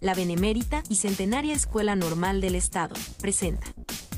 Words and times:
la 0.00 0.14
Benemérita 0.14 0.82
y 0.88 0.96
Centenaria 0.96 1.54
Escuela 1.54 1.94
Normal 1.94 2.40
del 2.40 2.54
Estado 2.54 2.94
presenta 3.20 3.66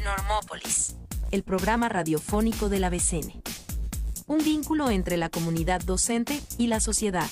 Normópolis, 0.05 0.95
el 1.31 1.43
programa 1.43 1.89
radiofónico 1.89 2.69
de 2.69 2.79
la 2.79 2.89
BCN. 2.89 3.43
Un 4.27 4.39
vínculo 4.39 4.91
entre 4.91 5.17
la 5.17 5.29
comunidad 5.29 5.81
docente 5.83 6.41
y 6.57 6.69
la 6.69 6.81
sociedad. 6.81 7.29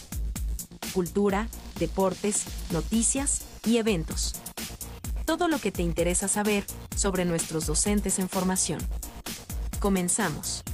Cultura, 0.93 1.49
deportes, 1.79 2.45
noticias 2.73 3.43
y 3.65 3.79
eventos. 3.79 4.35
Todo 5.25 5.47
lo 5.47 5.59
que 5.61 5.71
te 5.71 5.83
interesa 5.83 6.27
saber 6.27 6.65
sobre 6.97 7.25
nuestros 7.25 7.67
docentes 7.67 8.19
en 8.19 8.29
formación. 8.29 8.81
Comenzamos. 9.79 10.65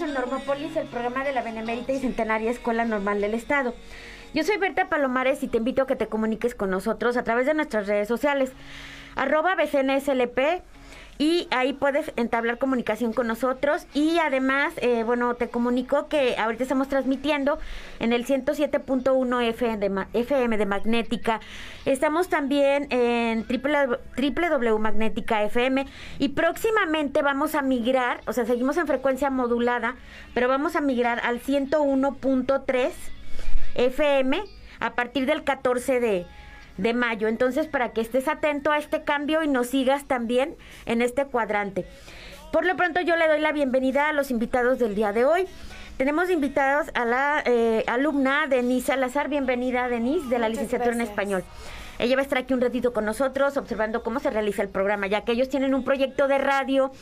En 0.00 0.12
Normópolis, 0.12 0.76
el 0.76 0.88
programa 0.88 1.24
de 1.24 1.32
la 1.32 1.42
Benemérita 1.42 1.90
y 1.90 1.98
Centenaria 1.98 2.50
Escuela 2.50 2.84
Normal 2.84 3.22
del 3.22 3.32
Estado. 3.32 3.74
Yo 4.34 4.44
soy 4.44 4.58
Berta 4.58 4.90
Palomares 4.90 5.42
y 5.42 5.48
te 5.48 5.56
invito 5.56 5.82
a 5.82 5.86
que 5.86 5.96
te 5.96 6.06
comuniques 6.06 6.54
con 6.54 6.68
nosotros 6.68 7.16
a 7.16 7.24
través 7.24 7.46
de 7.46 7.54
nuestras 7.54 7.86
redes 7.86 8.06
sociales. 8.06 8.52
Arroba 9.14 9.54
BCNSLP 9.54 10.62
y 11.18 11.48
ahí 11.50 11.72
puedes 11.72 12.12
entablar 12.16 12.58
comunicación 12.58 13.12
con 13.12 13.26
nosotros 13.26 13.86
y 13.94 14.18
además, 14.18 14.74
eh, 14.78 15.02
bueno, 15.04 15.34
te 15.34 15.48
comunico 15.48 16.08
que 16.08 16.36
ahorita 16.36 16.62
estamos 16.62 16.88
transmitiendo 16.88 17.58
en 18.00 18.12
el 18.12 18.26
107.1 18.26 19.42
FM, 19.48 20.06
FM 20.12 20.58
de 20.58 20.66
Magnética. 20.66 21.40
Estamos 21.84 22.28
también 22.28 22.86
en 22.90 23.46
www 23.46 24.78
Magnética 24.78 25.42
FM 25.44 25.86
y 26.18 26.28
próximamente 26.28 27.22
vamos 27.22 27.54
a 27.54 27.62
migrar, 27.62 28.20
o 28.26 28.32
sea, 28.32 28.44
seguimos 28.44 28.76
en 28.76 28.86
frecuencia 28.86 29.30
modulada, 29.30 29.96
pero 30.34 30.48
vamos 30.48 30.76
a 30.76 30.80
migrar 30.80 31.20
al 31.24 31.40
101.3 31.40 32.90
FM 33.74 34.42
a 34.80 34.94
partir 34.94 35.26
del 35.26 35.44
14 35.44 36.00
de 36.00 36.26
de 36.76 36.94
mayo. 36.94 37.28
Entonces, 37.28 37.66
para 37.66 37.90
que 37.90 38.00
estés 38.00 38.28
atento 38.28 38.72
a 38.72 38.78
este 38.78 39.02
cambio 39.02 39.42
y 39.42 39.48
nos 39.48 39.68
sigas 39.68 40.06
también 40.06 40.56
en 40.84 41.02
este 41.02 41.24
cuadrante. 41.24 41.86
Por 42.52 42.64
lo 42.64 42.76
pronto, 42.76 43.00
yo 43.00 43.16
le 43.16 43.28
doy 43.28 43.40
la 43.40 43.52
bienvenida 43.52 44.08
a 44.08 44.12
los 44.12 44.30
invitados 44.30 44.78
del 44.78 44.94
día 44.94 45.12
de 45.12 45.24
hoy. 45.24 45.46
Tenemos 45.96 46.30
invitados 46.30 46.88
a 46.94 47.04
la 47.04 47.42
eh, 47.44 47.84
alumna 47.86 48.46
Denise 48.46 48.88
Salazar. 48.88 49.28
Bienvenida, 49.28 49.88
Denise, 49.88 50.28
de 50.28 50.38
la 50.38 50.48
licenciatura 50.48 50.92
en 50.92 51.00
español. 51.00 51.44
Ella 51.98 52.16
va 52.16 52.20
a 52.20 52.24
estar 52.24 52.38
aquí 52.38 52.52
un 52.52 52.60
ratito 52.60 52.92
con 52.92 53.04
nosotros 53.04 53.56
observando 53.56 54.02
cómo 54.02 54.20
se 54.20 54.30
realiza 54.30 54.62
el 54.62 54.68
programa, 54.68 55.06
ya 55.06 55.22
que 55.22 55.32
ellos 55.32 55.48
tienen 55.48 55.74
un 55.74 55.84
proyecto 55.84 56.28
de 56.28 56.38
radio 56.38 56.92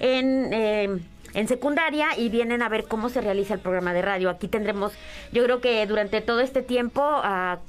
en... 0.00 0.52
Eh, 0.52 1.00
en 1.34 1.48
secundaria 1.48 2.08
y 2.16 2.28
vienen 2.28 2.62
a 2.62 2.68
ver 2.68 2.84
cómo 2.84 3.08
se 3.08 3.20
realiza 3.20 3.54
el 3.54 3.60
programa 3.60 3.92
de 3.92 4.02
radio. 4.02 4.30
Aquí 4.30 4.48
tendremos, 4.48 4.92
yo 5.32 5.42
creo 5.44 5.60
que 5.60 5.84
durante 5.86 6.20
todo 6.20 6.40
este 6.40 6.62
tiempo, 6.62 7.22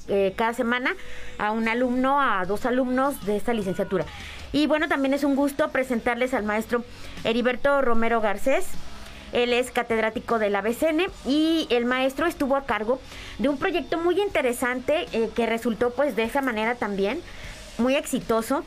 eh, 0.08 0.34
cada 0.36 0.54
semana, 0.54 0.96
a 1.38 1.52
un 1.52 1.68
alumno, 1.68 2.22
a 2.22 2.46
dos 2.46 2.66
alumnos 2.66 3.26
de 3.26 3.38
esta 3.38 3.54
licenciatura. 3.54 4.06
Y 4.52 4.68
bueno, 4.68 4.88
también 4.88 5.14
es 5.14 5.24
un 5.24 5.36
gusto 5.36 5.70
presentarles 5.70 6.34
al 6.34 6.44
maestro 6.44 6.84
Heriberto 7.24 7.82
Romero 7.82 8.22
Garcés. 8.22 8.68
Él 9.32 9.52
es 9.52 9.72
catedrático 9.72 10.38
de 10.38 10.52
la 10.52 10.62
BCN 10.62 11.08
y 11.26 11.66
el 11.72 11.86
maestro 11.86 12.28
estuvo 12.28 12.56
a 12.56 12.66
cargo 12.66 13.00
de 13.40 13.50
un 13.50 13.58
proyecto 13.58 13.98
muy 13.98 14.22
interesante 14.22 15.08
eh, 15.12 15.30
que 15.36 15.48
resultó 15.48 15.90
pues 15.90 16.16
de 16.16 16.24
esa 16.24 16.42
manera 16.42 16.76
también 16.76 17.20
muy 17.80 17.96
exitoso 17.96 18.64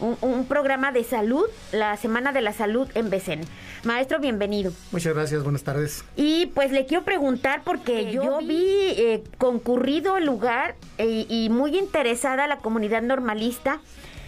un, 0.00 0.46
programa 0.46 0.92
de 0.92 1.04
salud, 1.04 1.44
la 1.72 1.96
Semana 1.96 2.32
de 2.32 2.40
la 2.40 2.52
Salud 2.52 2.88
en 2.94 3.10
Becen. 3.10 3.40
Maestro, 3.84 4.18
bienvenido. 4.18 4.72
Muchas 4.92 5.14
gracias, 5.14 5.42
buenas 5.42 5.62
tardes. 5.62 6.04
Y 6.16 6.46
pues 6.46 6.72
le 6.72 6.86
quiero 6.86 7.04
preguntar 7.04 7.62
porque 7.64 8.10
yo, 8.10 8.38
vi 8.38 8.94
eh, 8.96 9.22
concurrido 9.38 10.16
el 10.16 10.26
lugar 10.26 10.74
eh, 10.98 11.26
y 11.28 11.48
muy 11.50 11.78
interesada 11.78 12.46
la 12.46 12.58
comunidad 12.58 13.02
normalista 13.02 13.80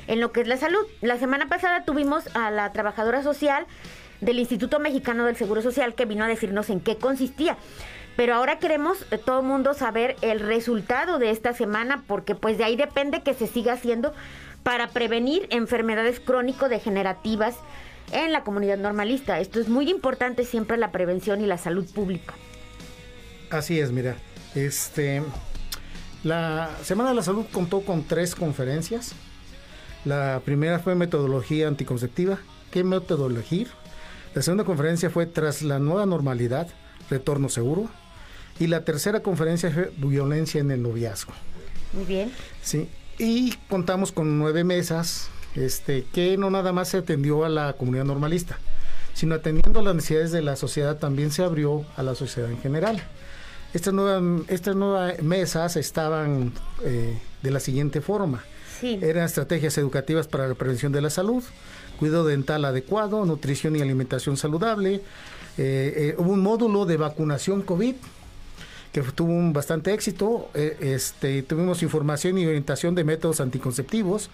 en 0.07 0.21
lo 0.21 0.33
que 0.33 0.43
es 0.43 0.49
la 0.49 0.57
salud. 0.57 0.85
La 1.01 1.19
semana 1.19 1.49
pasada 1.49 1.85
tuvimos 1.85 2.25
a 2.35 2.51
la 2.51 2.73
trabajadora 2.73 3.23
social 3.23 3.67
del 4.21 4.39
Instituto 4.39 4.79
Mexicano 4.79 5.25
del 5.27 5.37
Seguro 5.37 5.63
Social 5.63 5.95
que 5.95 6.05
vino 6.05 6.25
a 6.25 6.29
decirnos 6.29 6.71
en 6.71 6.81
qué 6.81 6.97
consistía. 6.97 7.57
Pero 8.17 8.35
ahora 8.35 8.59
queremos 8.59 9.07
eh, 9.11 9.19
todo 9.19 9.41
el 9.41 9.47
mundo 9.47 9.75
saber 9.75 10.17
el 10.21 10.41
resultado 10.41 11.19
de 11.19 11.31
esta 11.31 11.55
semana 11.55 12.05
porque 12.07 12.35
pues 12.35 12.59
de 12.59 12.65
ahí 12.65 12.77
depende 12.77 13.23
que 13.23 13.35
se 13.35 13.47
siga 13.47 13.73
haciendo 13.73 14.13
para 14.63 14.89
prevenir 14.89 15.47
enfermedades 15.51 16.21
crónico-degenerativas 16.21 17.57
en 18.13 18.33
la 18.33 18.45
comunidad 18.45 18.79
normalista. 18.79 19.41
Esto 19.41 19.61
es 19.61 19.69
muy 19.69 19.91
importante 19.91 20.45
siempre 20.45 20.77
la 20.77 20.93
prevención 20.93 21.41
y 21.41 21.47
la 21.47 21.59
salud 21.59 21.87
pública. 21.93 22.35
Así 23.51 23.81
es, 23.81 23.91
mira. 23.91 24.17
Este, 24.55 25.23
la 26.25 26.71
Semana 26.83 27.11
de 27.11 27.17
la 27.17 27.23
Salud 27.23 27.47
contó 27.53 27.81
con 27.83 28.05
tres 28.05 28.35
conferencias. 28.35 29.15
La 30.05 30.41
primera 30.45 30.79
fue 30.79 30.95
metodología 30.95 31.69
anticonceptiva. 31.69 32.39
¿Qué 32.71 32.85
metodología? 32.85 33.67
La 34.35 34.43
segunda 34.43 34.65
conferencia 34.65 35.11
fue 35.11 35.27
tras 35.27 35.63
la 35.63 35.79
nueva 35.79 36.07
normalidad, 36.07 36.69
retorno 37.11 37.49
seguro. 37.49 37.89
Y 38.59 38.67
la 38.67 38.85
tercera 38.85 39.21
conferencia 39.21 39.71
fue 39.71 39.93
violencia 39.97 40.61
en 40.61 40.71
el 40.71 40.83
noviazgo. 40.83 41.33
Muy 41.93 42.05
bien. 42.05 42.33
Sí, 42.63 42.89
y 43.19 43.55
contamos 43.69 44.13
con 44.13 44.39
nueve 44.39 44.65
mesas 44.65 45.29
este, 45.55 46.05
que 46.13 46.37
no 46.39 46.51
nada 46.51 46.73
más 46.73 46.89
se 46.89 46.99
atendió 46.99 47.45
a 47.45 47.49
la 47.49 47.75
comunidad 47.75 48.05
normalista, 48.05 48.59
sino 49.15 49.35
atendiendo 49.35 49.81
a 49.81 49.83
las 49.83 49.95
necesidades 49.95 50.33
de 50.33 50.43
la 50.43 50.57
sociedad 50.57 50.99
también 50.99 51.31
se 51.31 51.43
abrió 51.43 51.85
a 51.97 52.03
la 52.03 52.15
sociedad 52.15 52.51
en 52.51 52.61
general. 52.61 53.03
Estas 53.75 53.95
nuevas, 53.95 54.23
estas 54.49 54.77
nuevas 54.77 55.23
mesas 55.23 55.77
estaban 55.77 56.53
eh, 56.85 57.19
de 57.43 57.51
la 57.51 57.61
siguiente 57.61 58.01
forma. 58.01 58.45
Eran 58.83 59.25
estrategias 59.25 59.79
educativas 59.79 60.27
para 60.27 60.49
la 60.49 60.55
prevención 60.55 60.91
de 60.91 61.01
la 61.01 61.09
salud, 61.09 61.45
cuidado 62.01 62.25
dental 62.25 62.65
adecuado, 62.65 63.25
nutrición 63.25 63.77
y 63.77 63.81
alimentación 63.81 64.37
saludable. 64.37 64.95
Eh, 64.95 65.01
eh, 65.57 66.15
hubo 66.19 66.33
un 66.33 66.43
módulo 66.43 66.85
de 66.85 66.97
vacunación 66.97 67.63
COVID 67.63 67.95
que 68.93 69.01
tuvo 69.03 69.33
un 69.33 69.53
bastante 69.53 69.93
éxito. 69.93 70.51
Eh, 70.55 70.77
este, 70.81 71.43
tuvimos 71.43 71.83
información 71.83 72.39
y 72.39 72.47
orientación 72.47 72.95
de 72.95 73.05
métodos 73.05 73.41
anticonceptivos. 73.41 74.31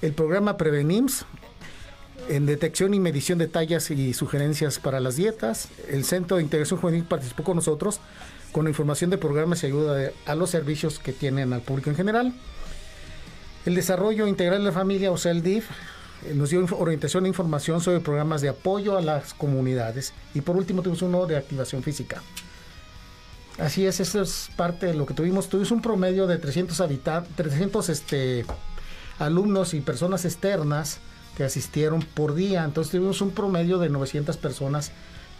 El 0.00 0.12
programa 0.12 0.56
Prevenims, 0.56 1.24
en 2.28 2.46
detección 2.46 2.94
y 2.94 3.00
medición 3.00 3.38
de 3.38 3.48
tallas 3.48 3.90
y 3.90 4.14
sugerencias 4.14 4.78
para 4.78 5.00
las 5.00 5.16
dietas. 5.16 5.68
El 5.88 6.04
Centro 6.04 6.36
de 6.36 6.44
Integración 6.44 6.80
Juvenil 6.80 7.04
participó 7.04 7.42
con 7.42 7.56
nosotros 7.56 8.00
con 8.52 8.68
información 8.68 9.10
de 9.10 9.18
programas 9.18 9.62
y 9.62 9.66
ayuda 9.66 10.12
a 10.24 10.34
los 10.34 10.50
servicios 10.50 10.98
que 10.98 11.12
tienen 11.12 11.52
al 11.52 11.60
público 11.60 11.90
en 11.90 11.96
general. 11.96 12.32
El 13.66 13.74
desarrollo 13.74 14.26
integral 14.26 14.60
de 14.60 14.66
la 14.66 14.72
familia, 14.72 15.10
o 15.10 15.18
sea, 15.18 15.32
el 15.32 15.44
eh, 15.46 15.62
nos 16.34 16.50
dio 16.50 16.64
orientación 16.78 17.26
e 17.26 17.28
información 17.28 17.80
sobre 17.80 18.00
programas 18.00 18.40
de 18.40 18.48
apoyo 18.48 18.96
a 18.96 19.02
las 19.02 19.34
comunidades. 19.34 20.14
Y 20.34 20.40
por 20.40 20.56
último, 20.56 20.82
tuvimos 20.82 21.02
uno 21.02 21.26
de 21.26 21.36
activación 21.36 21.82
física. 21.82 22.22
Así 23.58 23.86
es, 23.86 24.00
eso 24.00 24.20
es 24.20 24.50
parte 24.56 24.86
de 24.86 24.94
lo 24.94 25.06
que 25.06 25.14
tuvimos. 25.14 25.48
Tuvimos 25.48 25.70
un 25.70 25.80
promedio 25.80 26.26
de 26.26 26.38
300 26.38 26.80
habitantes, 26.80 27.34
300 27.36 27.88
este, 27.88 28.44
alumnos 29.18 29.72
y 29.74 29.80
personas 29.80 30.24
externas 30.24 30.98
que 31.36 31.44
asistieron 31.44 32.02
por 32.02 32.34
día. 32.34 32.64
Entonces 32.64 32.92
tuvimos 32.92 33.20
un 33.20 33.30
promedio 33.30 33.78
de 33.78 33.88
900 33.88 34.36
personas 34.36 34.92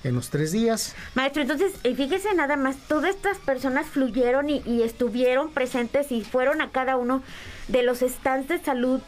en 0.05 0.15
los 0.15 0.31
tres 0.31 0.53
días. 0.53 0.95
Maestro, 1.15 1.43
entonces, 1.43 1.73
eh, 1.83 1.95
fíjese 1.95 2.35
nada 2.35 2.57
más, 2.57 2.77
todas 2.89 3.15
estas 3.15 3.39
personas 3.39 3.87
fluyeron 3.87 4.49
y, 4.49 4.83
estuvieron 4.83 5.51
presentes 5.51 6.12
y 6.12 6.23
fueron 6.23 6.61
a 6.61 6.71
cada 6.71 6.97
uno 6.97 7.23
de 7.69 7.83
los 7.83 8.01
stands 8.01 8.49
de 8.49 8.59
salud 8.62 9.01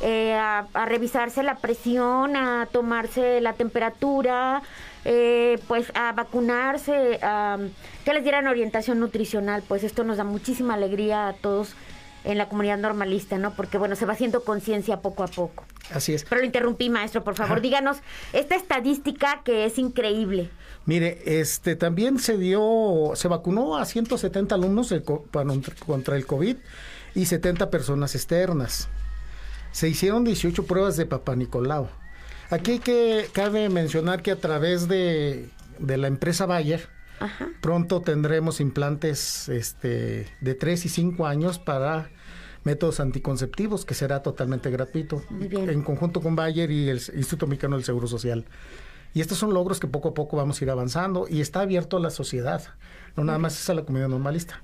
eh, 0.00 0.34
a, 0.34 0.66
revisarse 0.86 1.42
la 1.42 1.56
presión, 1.56 2.36
a 2.36 2.68
tomarse 2.70 3.40
la 3.40 3.54
temperatura, 3.54 4.62
eh, 5.04 5.58
pues 5.66 5.90
a 5.94 6.12
vacunarse, 6.12 7.18
a 7.22 7.58
que 8.04 8.12
les 8.12 8.22
dieran 8.22 8.46
orientación 8.46 9.00
nutricional. 9.00 9.62
Pues 9.66 9.84
esto 9.84 10.04
nos 10.04 10.16
da 10.16 10.24
muchísima 10.24 10.74
alegría 10.74 11.28
a 11.28 11.32
todos 11.32 11.74
en 12.24 12.38
la 12.38 12.48
comunidad 12.48 12.78
normalista, 12.78 13.38
¿no? 13.38 13.54
Porque 13.54 13.78
bueno, 13.78 13.96
se 13.96 14.06
va 14.06 14.12
haciendo 14.12 14.44
conciencia 14.44 15.00
poco 15.00 15.24
a 15.24 15.28
poco. 15.28 15.64
Así 15.92 16.14
es. 16.14 16.24
Pero 16.24 16.40
lo 16.40 16.46
interrumpí, 16.46 16.90
maestro, 16.90 17.24
por 17.24 17.34
favor, 17.34 17.60
díganos 17.60 17.98
esta 18.32 18.54
estadística 18.54 19.40
que 19.44 19.64
es 19.64 19.78
increíble. 19.78 20.50
Mire, 20.84 21.18
este 21.24 21.76
también 21.76 22.18
se 22.18 22.38
dio, 22.38 23.12
se 23.14 23.28
vacunó 23.28 23.78
a 23.78 23.84
170 23.84 24.54
alumnos 24.54 24.94
contra 25.86 26.16
el 26.16 26.26
COVID 26.26 26.56
y 27.14 27.26
70 27.26 27.70
personas 27.70 28.14
externas. 28.14 28.88
Se 29.72 29.88
hicieron 29.88 30.24
18 30.24 30.64
pruebas 30.64 30.96
de 30.96 31.06
Papá 31.06 31.36
Nicolau. 31.36 31.88
Aquí 32.50 32.78
que, 32.78 33.28
cabe 33.32 33.68
mencionar 33.68 34.22
que 34.22 34.30
a 34.30 34.36
través 34.36 34.88
de, 34.88 35.50
de 35.78 35.96
la 35.96 36.08
empresa 36.08 36.46
Bayer, 36.46 36.88
pronto 37.60 38.00
tendremos 38.00 38.60
implantes 38.60 39.48
este, 39.48 40.26
de 40.40 40.54
3 40.54 40.86
y 40.86 40.88
5 40.88 41.26
años 41.26 41.58
para 41.58 42.10
métodos 42.64 43.00
anticonceptivos, 43.00 43.84
que 43.84 43.94
será 43.94 44.22
totalmente 44.22 44.70
gratuito, 44.70 45.22
en 45.30 45.82
conjunto 45.82 46.20
con 46.20 46.36
Bayer 46.36 46.70
y 46.70 46.88
el 46.88 46.96
Instituto 46.96 47.46
Mexicano 47.46 47.76
del 47.76 47.84
Seguro 47.84 48.06
Social. 48.06 48.44
Y 49.14 49.20
estos 49.20 49.38
son 49.38 49.54
logros 49.54 49.80
que 49.80 49.86
poco 49.86 50.10
a 50.10 50.14
poco 50.14 50.36
vamos 50.36 50.60
a 50.60 50.64
ir 50.64 50.70
avanzando 50.70 51.26
y 51.28 51.40
está 51.40 51.60
abierto 51.60 51.96
a 51.96 52.00
la 52.00 52.10
sociedad, 52.10 52.62
no 53.16 53.24
nada 53.24 53.38
más 53.38 53.58
es 53.58 53.70
a 53.70 53.74
la 53.74 53.84
comunidad 53.84 54.08
normalista. 54.08 54.62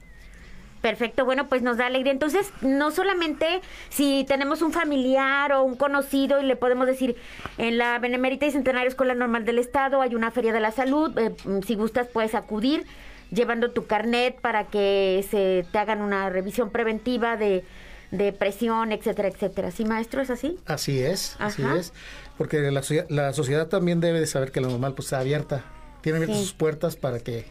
Perfecto, 0.84 1.25
bueno, 1.25 1.48
pues 1.48 1.62
nos 1.62 1.78
da 1.78 1.86
alegría. 1.86 2.12
Entonces, 2.12 2.52
no 2.60 2.90
solamente 2.90 3.62
si 3.88 4.26
tenemos 4.28 4.60
un 4.60 4.70
familiar 4.70 5.50
o 5.54 5.62
un 5.62 5.76
conocido 5.76 6.42
y 6.42 6.44
le 6.44 6.56
podemos 6.56 6.86
decir, 6.86 7.16
en 7.56 7.78
la 7.78 7.98
Benemérita 7.98 8.44
y 8.44 8.50
Centenario 8.50 8.90
Escuela 8.90 9.14
Normal 9.14 9.46
del 9.46 9.58
Estado 9.58 10.02
hay 10.02 10.14
una 10.14 10.31
feria 10.31 10.52
de 10.52 10.60
la 10.60 10.72
salud, 10.72 11.19
eh, 11.19 11.34
si 11.66 11.75
gustas 11.75 12.08
puedes 12.08 12.34
acudir 12.34 12.84
llevando 13.31 13.70
tu 13.70 13.86
carnet 13.86 14.38
para 14.42 14.64
que 14.64 15.25
se 15.31 15.64
te 15.72 15.78
hagan 15.78 16.02
una 16.02 16.28
revisión 16.28 16.69
preventiva 16.69 17.38
de, 17.38 17.64
de 18.10 18.34
presión, 18.34 18.92
etcétera, 18.92 19.28
etcétera. 19.28 19.70
¿Sí, 19.70 19.87
maestro? 19.87 20.20
¿Es 20.20 20.28
así? 20.28 20.58
Así 20.66 20.98
es, 20.98 21.37
así 21.38 21.62
es. 21.78 21.94
Porque 22.37 22.58
la, 22.70 22.82
la, 23.08 23.32
sociedad 23.32 23.69
también 23.69 24.00
debe 24.00 24.20
de 24.20 24.26
saber 24.26 24.52
que 24.52 24.60
la 24.60 24.69
normal 24.69 24.92
pues 24.92 25.06
está 25.06 25.20
abierta, 25.20 25.64
tiene 26.02 26.19
abiertas 26.19 26.42
sus 26.42 26.52
puertas 26.52 26.96
para 26.96 27.20
que 27.20 27.46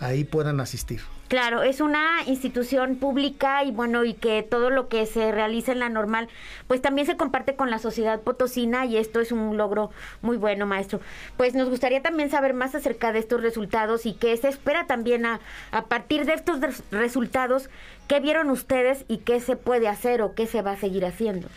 ahí 0.00 0.24
puedan 0.24 0.60
asistir. 0.60 1.00
Claro, 1.28 1.62
es 1.62 1.82
una 1.82 2.22
institución 2.26 2.96
pública 2.96 3.62
y 3.62 3.70
bueno, 3.70 4.04
y 4.04 4.14
que 4.14 4.42
todo 4.42 4.70
lo 4.70 4.88
que 4.88 5.04
se 5.04 5.30
realiza 5.30 5.72
en 5.72 5.78
la 5.78 5.90
normal, 5.90 6.28
pues 6.66 6.80
también 6.80 7.06
se 7.06 7.18
comparte 7.18 7.54
con 7.54 7.70
la 7.70 7.78
sociedad 7.78 8.22
potosina 8.22 8.86
y 8.86 8.96
esto 8.96 9.20
es 9.20 9.30
un 9.30 9.58
logro 9.58 9.90
muy 10.22 10.38
bueno, 10.38 10.64
maestro. 10.64 11.00
Pues 11.36 11.54
nos 11.54 11.68
gustaría 11.68 12.00
también 12.00 12.30
saber 12.30 12.54
más 12.54 12.74
acerca 12.74 13.12
de 13.12 13.18
estos 13.18 13.42
resultados 13.42 14.06
y 14.06 14.14
qué 14.14 14.34
se 14.38 14.48
espera 14.48 14.86
también 14.86 15.26
a, 15.26 15.40
a 15.70 15.84
partir 15.84 16.24
de 16.24 16.32
estos 16.32 16.60
resultados, 16.90 17.68
qué 18.06 18.20
vieron 18.20 18.48
ustedes 18.48 19.04
y 19.06 19.18
qué 19.18 19.40
se 19.40 19.56
puede 19.56 19.86
hacer 19.86 20.22
o 20.22 20.34
qué 20.34 20.46
se 20.46 20.62
va 20.62 20.72
a 20.72 20.76
seguir 20.78 21.04
haciendo. 21.04 21.48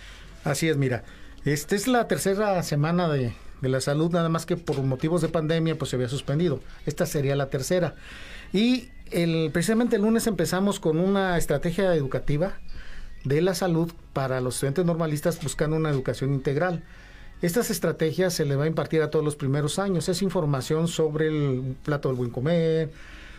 Así 0.43 0.67
es, 0.67 0.75
mira, 0.75 1.03
esta 1.45 1.75
es 1.75 1.87
la 1.87 2.09
tercera 2.09 2.61
semana 2.63 3.07
de, 3.07 3.31
de 3.61 3.69
la 3.69 3.81
salud, 3.81 4.11
nada 4.11 4.29
más 4.29 4.45
que 4.45 4.57
por 4.57 4.81
motivos 4.83 5.21
de 5.21 5.29
pandemia, 5.29 5.77
pues 5.77 5.89
se 5.89 5.95
había 5.95 6.09
suspendido. 6.09 6.59
Esta 6.85 7.05
sería 7.05 7.35
la 7.35 7.49
tercera. 7.49 7.95
Y 8.51 8.89
el, 9.11 9.51
precisamente 9.53 9.95
el 9.95 10.01
lunes 10.01 10.27
empezamos 10.27 10.79
con 10.79 10.99
una 10.99 11.37
estrategia 11.37 11.95
educativa 11.95 12.53
de 13.23 13.41
la 13.41 13.53
salud 13.53 13.91
para 14.13 14.41
los 14.41 14.55
estudiantes 14.55 14.85
normalistas 14.85 15.41
buscando 15.41 15.75
una 15.75 15.89
educación 15.89 16.33
integral. 16.33 16.83
Estas 17.41 17.71
estrategias 17.71 18.33
se 18.33 18.45
le 18.45 18.55
va 18.55 18.65
a 18.65 18.67
impartir 18.67 19.01
a 19.01 19.09
todos 19.09 19.25
los 19.25 19.35
primeros 19.35 19.79
años. 19.79 20.09
Es 20.09 20.21
información 20.21 20.87
sobre 20.87 21.27
el 21.27 21.75
plato 21.83 22.09
del 22.09 22.17
buen 22.17 22.29
comer, 22.29 22.91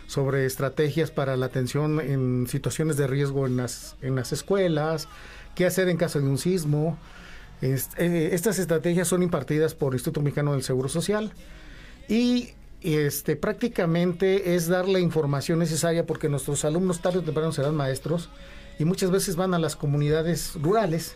sobre 0.07 0.45
estrategias 0.45 1.11
para 1.11 1.37
la 1.37 1.45
atención 1.45 2.01
en 2.01 2.47
situaciones 2.47 2.97
de 2.97 3.07
riesgo 3.07 3.47
en 3.47 3.57
las, 3.57 3.95
en 4.01 4.15
las 4.15 4.33
escuelas, 4.33 5.07
qué 5.55 5.65
hacer 5.65 5.87
en 5.87 5.97
caso 5.97 6.19
de 6.19 6.27
un 6.27 6.37
sismo. 6.37 6.97
Eh, 7.63 8.29
estas 8.33 8.59
estrategias 8.59 9.07
son 9.07 9.23
impartidas 9.23 9.73
por 9.73 9.93
el 9.93 9.95
Instituto 9.95 10.21
Mexicano 10.21 10.51
del 10.51 10.63
Seguro 10.63 10.89
Social 10.89 11.31
y 12.09 12.49
este, 12.81 13.37
prácticamente 13.37 14.55
es 14.55 14.67
dar 14.67 14.89
la 14.89 14.99
información 14.99 15.59
necesaria 15.59 16.05
porque 16.05 16.27
nuestros 16.27 16.65
alumnos 16.65 17.01
tarde 17.01 17.19
o 17.19 17.23
temprano 17.23 17.53
serán 17.53 17.75
maestros 17.75 18.29
y 18.79 18.83
muchas 18.83 19.11
veces 19.11 19.37
van 19.37 19.53
a 19.53 19.59
las 19.59 19.77
comunidades 19.77 20.55
rurales 20.61 21.15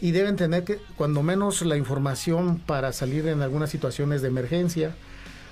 y 0.00 0.12
deben 0.12 0.36
tener 0.36 0.62
que, 0.62 0.78
cuando 0.96 1.24
menos 1.24 1.62
la 1.62 1.76
información 1.76 2.60
para 2.64 2.92
salir 2.92 3.26
en 3.26 3.42
algunas 3.42 3.70
situaciones 3.70 4.22
de 4.22 4.28
emergencia 4.28 4.94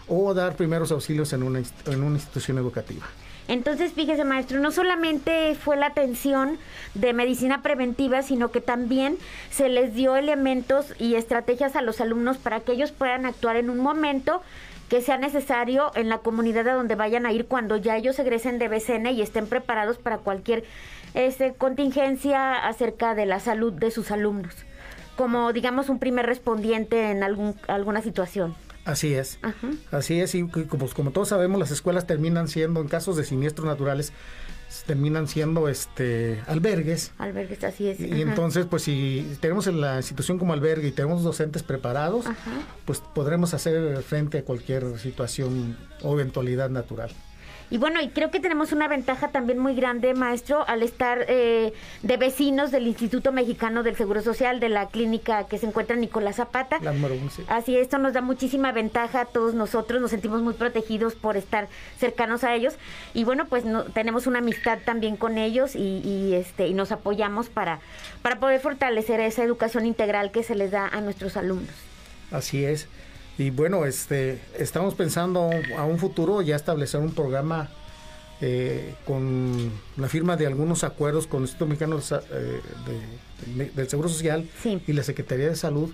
o 0.07 0.33
dar 0.35 0.55
primeros 0.55 0.93
auxilios 0.93 1.33
en 1.33 1.43
una, 1.43 1.63
en 1.87 2.03
una 2.03 2.17
institución 2.17 2.59
educativa. 2.59 3.07
Entonces, 3.53 3.93
fíjese, 3.93 4.25
maestro, 4.25 4.61
no 4.61 4.71
solamente 4.71 5.55
fue 5.55 5.77
la 5.77 5.89
atención 5.89 6.57
de 6.95 7.13
medicina 7.13 7.61
preventiva, 7.61 8.23
sino 8.23 8.51
que 8.51 8.63
también 8.63 9.19
se 9.51 9.69
les 9.69 9.93
dio 9.95 10.17
elementos 10.17 10.95
y 10.99 11.17
estrategias 11.17 11.77
a 11.77 11.83
los 11.83 12.01
alumnos 12.01 12.39
para 12.39 12.61
que 12.61 12.73
ellos 12.73 12.93
puedan 12.93 13.27
actuar 13.27 13.57
en 13.57 13.69
un 13.69 13.79
momento 13.79 14.41
que 14.89 15.03
sea 15.03 15.19
necesario 15.19 15.93
en 15.97 16.09
la 16.09 16.17
comunidad 16.17 16.67
a 16.67 16.73
donde 16.73 16.95
vayan 16.95 17.27
a 17.27 17.33
ir 17.33 17.45
cuando 17.45 17.77
ya 17.77 17.95
ellos 17.95 18.19
egresen 18.19 18.59
de 18.59 18.69
BCN 18.69 19.09
y 19.09 19.21
estén 19.21 19.47
preparados 19.47 19.99
para 19.99 20.17
cualquier 20.17 20.65
este, 21.13 21.53
contingencia 21.53 22.55
acerca 22.67 23.15
de 23.15 23.27
la 23.27 23.39
salud 23.39 23.75
de 23.75 23.91
sus 23.91 24.11
alumnos, 24.13 24.55
como 25.15 25.53
digamos 25.53 25.91
un 25.91 25.99
primer 25.99 26.25
respondiente 26.25 27.11
en 27.11 27.23
algún, 27.23 27.55
alguna 27.69 28.01
situación. 28.01 28.55
Así 28.84 29.14
es, 29.14 29.38
así 29.93 30.20
es, 30.20 30.34
y 30.34 30.44
como, 30.49 30.88
como 30.88 31.12
todos 31.12 31.29
sabemos, 31.29 31.61
las 31.61 31.70
escuelas 31.70 32.06
terminan 32.06 32.49
siendo, 32.49 32.81
en 32.81 32.88
casos 32.88 33.17
de 33.17 33.25
siniestros 33.25 33.67
naturales, 33.67 34.12
terminan 34.87 35.29
siendo 35.29 35.69
este 35.69 36.43
albergues. 36.46 37.12
Albergues, 37.19 37.62
así 37.62 37.89
es. 37.89 38.01
Y, 38.01 38.22
entonces, 38.22 38.67
pues 38.67 38.82
si 38.82 39.36
tenemos 39.41 39.67
en 39.67 39.81
la 39.81 39.98
institución 39.98 40.39
como 40.39 40.53
albergue 40.53 40.89
y 40.89 40.93
tenemos 40.93 41.22
docentes 41.22 41.62
preparados, 41.62 42.27
pues 42.84 43.01
podremos 43.15 43.55
hacer 43.55 44.03
frente 44.03 44.39
a 44.39 44.44
cualquier 44.44 44.98
situación 44.98 45.77
o 46.03 46.15
eventualidad 46.15 46.70
natural. 46.70 47.10
Y 47.71 47.79
bueno, 47.79 48.01
y 48.01 48.09
creo 48.09 48.31
que 48.31 48.41
tenemos 48.41 48.73
una 48.73 48.89
ventaja 48.89 49.29
también 49.29 49.59
muy 49.59 49.75
grande, 49.75 50.15
maestro, 50.15 50.67
al 50.69 50.83
estar 50.83 51.25
eh, 51.29 51.73
de 52.03 52.17
vecinos 52.17 52.71
del 52.71 52.87
Instituto 52.87 53.33
Mexicano 53.33 53.83
del 53.83 53.97
Seguro 53.97 54.21
Social, 54.21 54.61
de 54.61 54.69
la 54.69 54.89
clínica 54.89 55.47
que 55.47 55.59
se 55.59 55.67
encuentra 55.67 55.95
en 55.95 56.01
Nicolás 56.01 56.37
Zapata. 56.37 56.79
La 56.83 56.93
número 56.93 57.15
Así, 57.49 57.77
esto 57.77 57.99
nos 57.99 58.13
da 58.13 58.21
muchísima 58.21 58.73
ventaja 58.73 59.23
a 59.23 59.25
todos 59.25 59.55
nosotros, 59.55 60.01
nos 60.01 60.11
sentimos 60.11 60.43
muy 60.43 60.55
protegidos 60.55 61.15
por 61.15 61.37
estar 61.37 61.69
cercanos 61.99 62.45
a 62.45 62.55
ellos. 62.55 62.75
Y 63.15 63.25
bueno, 63.25 63.47
pues 63.47 63.65
no, 63.65 63.85
tenemos 63.85 64.27
una 64.27 64.41
amistad 64.41 64.79
también 64.85 65.17
con 65.17 65.39
ellos 65.39 65.75
y, 65.75 66.03
y, 66.05 66.35
este, 66.35 66.67
y 66.67 66.75
nos 66.75 66.93
apoyamos 66.93 67.49
para, 67.49 67.81
para 68.23 68.39
poder 68.39 68.61
fortalecer 68.61 69.21
esa 69.21 69.45
educación 69.45 69.87
integral 69.87 70.31
que 70.31 70.43
se 70.43 70.55
les 70.55 70.71
da 70.71 70.87
a 70.87 71.01
nuestros 71.01 71.37
alumnos. 71.37 71.75
Así 72.31 72.65
es. 72.65 72.89
Y 73.39 73.51
bueno, 73.51 73.84
este, 73.86 74.41
estamos 74.58 74.94
pensando 74.94 75.51
a 75.77 75.84
un 75.84 75.98
futuro 75.98 76.43
ya 76.43 76.56
establecer 76.56 77.01
un 77.01 77.15
programa 77.15 77.70
eh, 78.41 78.94
con 79.06 79.70
la 79.96 80.08
firma 80.08 80.36
de 80.36 80.46
algunos 80.46 80.84
acuerdos 80.84 81.27
con 81.27 81.39
el 81.39 81.44
Instituto 81.44 81.67
Mexicano 81.67 81.98
eh, 82.34 82.60
del 83.74 83.89
Seguro 83.89 84.08
Social 84.08 84.48
y 84.65 84.93
la 84.93 85.03
Secretaría 85.03 85.48
de 85.48 85.56
Salud, 85.56 85.91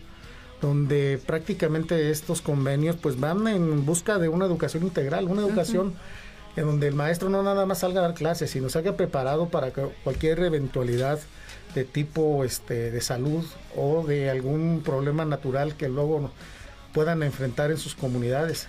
donde 0.60 1.20
prácticamente 1.26 2.10
estos 2.10 2.40
convenios 2.40 2.96
pues 2.96 3.20
van 3.20 3.46
en 3.46 3.86
busca 3.86 4.18
de 4.18 4.28
una 4.28 4.46
educación 4.46 4.82
integral, 4.82 5.26
una 5.26 5.42
educación 5.42 5.94
en 6.56 6.64
donde 6.64 6.88
el 6.88 6.94
maestro 6.94 7.28
no 7.28 7.42
nada 7.42 7.66
más 7.66 7.80
salga 7.80 8.00
a 8.00 8.04
dar 8.04 8.14
clases, 8.14 8.50
sino 8.50 8.68
salga 8.68 8.96
preparado 8.96 9.48
para 9.48 9.70
cualquier 10.02 10.40
eventualidad 10.40 11.20
de 11.74 11.84
tipo 11.84 12.44
este, 12.44 12.90
de 12.90 13.00
salud 13.00 13.44
o 13.76 14.04
de 14.04 14.30
algún 14.30 14.82
problema 14.84 15.24
natural 15.24 15.76
que 15.76 15.88
luego 15.88 16.32
puedan 16.92 17.22
enfrentar 17.22 17.70
en 17.70 17.76
sus 17.76 17.94
comunidades. 17.94 18.68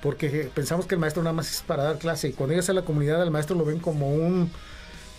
Porque 0.00 0.50
pensamos 0.52 0.86
que 0.86 0.96
el 0.96 1.00
maestro 1.00 1.22
nada 1.22 1.34
más 1.34 1.50
es 1.50 1.62
para 1.62 1.84
dar 1.84 1.98
clase 1.98 2.28
y 2.28 2.32
cuando 2.32 2.52
llegas 2.52 2.68
a 2.68 2.72
la 2.72 2.82
comunidad 2.82 3.22
el 3.22 3.30
maestro 3.30 3.56
lo 3.56 3.64
ven 3.64 3.78
como 3.78 4.12
un 4.12 4.50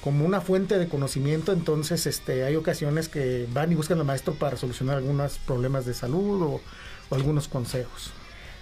como 0.03 0.25
una 0.25 0.41
fuente 0.41 0.77
de 0.77 0.89
conocimiento, 0.89 1.53
entonces 1.53 2.05
este 2.05 2.43
hay 2.43 2.57
ocasiones 2.57 3.07
que 3.07 3.47
van 3.53 3.71
y 3.71 3.75
buscan 3.75 3.97
al 3.99 4.05
maestro 4.05 4.33
para 4.33 4.57
solucionar 4.57 4.97
algunos 4.97 5.37
problemas 5.37 5.85
de 5.85 5.93
salud 5.93 6.41
o, 6.41 6.61
algunos 7.15 7.47
consejos. 7.47 8.11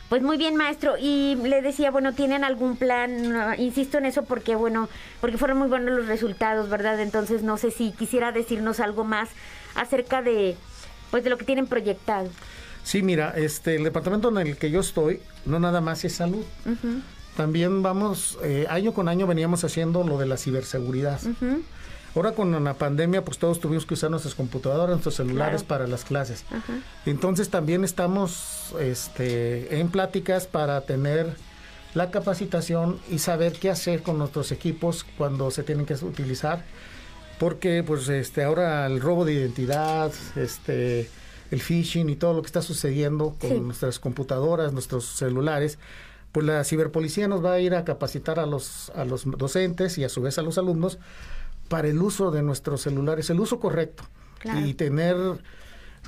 Pues 0.10 0.22
muy 0.22 0.36
bien, 0.36 0.58
maestro. 0.58 0.96
Y 1.00 1.36
le 1.36 1.62
decía, 1.62 1.90
bueno, 1.90 2.14
¿tienen 2.14 2.44
algún 2.44 2.76
plan? 2.76 3.56
insisto 3.58 3.98
en 3.98 4.06
eso 4.06 4.24
porque, 4.26 4.56
bueno, 4.56 4.90
porque 5.22 5.38
fueron 5.38 5.58
muy 5.58 5.70
buenos 5.70 5.96
los 5.96 6.08
resultados, 6.08 6.70
¿verdad? 6.70 7.00
Entonces, 7.00 7.44
no 7.44 7.58
sé 7.58 7.72
si 7.72 7.94
quisiera 7.94 8.34
decirnos 8.34 8.82
algo 8.82 9.06
más 9.06 9.30
acerca 9.74 10.22
de, 10.22 10.58
pues, 11.12 11.24
de 11.24 11.30
lo 11.30 11.38
que 11.38 11.46
tienen 11.46 11.66
proyectado. 11.66 12.30
Sí, 12.84 13.02
mira, 13.02 13.34
este, 13.36 13.76
el 13.76 13.84
departamento 13.84 14.30
en 14.30 14.38
el 14.38 14.58
que 14.58 14.72
yo 14.72 14.80
estoy 14.80 15.22
no 15.46 15.60
nada 15.60 15.82
más 15.82 16.04
es 16.04 16.14
salud. 16.14 16.44
También 17.36 17.82
vamos, 17.82 18.38
eh, 18.44 18.66
año 18.70 18.94
con 18.94 19.08
año 19.08 19.26
veníamos 19.28 19.64
haciendo 19.64 20.04
lo 20.04 20.18
de 20.18 20.26
la 20.26 20.38
ciberseguridad. 20.38 21.20
Ahora 22.14 22.34
con 22.34 22.62
la 22.64 22.74
pandemia, 22.74 23.24
pues 23.24 23.38
todos 23.38 23.62
tuvimos 23.62 23.86
que 23.86 23.94
usar 23.94 24.12
nuestras 24.12 24.36
computadoras, 24.36 24.90
nuestros 24.90 25.16
celulares 25.16 25.64
para 25.64 25.88
las 25.88 26.04
clases. 26.04 26.44
Entonces 27.06 27.50
también 27.50 27.86
estamos 27.86 28.76
este, 28.80 29.80
en 29.80 29.90
pláticas 29.90 30.46
para 30.46 30.82
tener 30.82 31.36
la 31.94 32.12
capacitación 32.12 33.00
y 33.10 33.20
saber 33.20 33.54
qué 33.54 33.70
hacer 33.70 34.02
con 34.04 34.18
nuestros 34.18 34.52
equipos 34.52 35.06
cuando 35.18 35.52
se 35.52 35.64
tienen 35.64 35.86
que 35.86 35.94
utilizar. 35.94 36.66
Porque 37.40 37.84
pues 37.84 38.08
este 38.10 38.44
ahora 38.44 38.86
el 38.86 39.00
robo 39.00 39.26
de 39.26 39.34
identidad, 39.34 40.12
este 40.36 41.10
el 41.52 41.62
phishing 41.62 42.10
y 42.10 42.16
todo 42.16 42.34
lo 42.34 42.42
que 42.42 42.48
está 42.48 42.62
sucediendo 42.62 43.36
con 43.40 43.66
nuestras 43.66 44.00
computadoras, 44.00 44.74
nuestros 44.74 45.06
celulares, 45.06 45.78
pues 46.32 46.46
la 46.46 46.64
ciberpolicía 46.64 47.28
nos 47.28 47.44
va 47.44 47.54
a 47.54 47.60
ir 47.60 47.76
a 47.76 47.84
capacitar 47.84 48.40
a 48.40 48.46
los 48.46 48.90
a 48.96 49.06
los 49.06 49.24
docentes 49.26 49.98
y 49.98 50.04
a 50.04 50.10
su 50.10 50.22
vez 50.22 50.38
a 50.38 50.42
los 50.42 50.58
alumnos 50.58 50.98
para 51.68 51.88
el 51.88 52.02
uso 52.02 52.32
de 52.32 52.42
nuestros 52.42 52.82
celulares, 52.82 53.30
el 53.30 53.40
uso 53.40 53.60
correcto. 53.60 54.04
Y 54.66 54.74
tener 54.74 55.16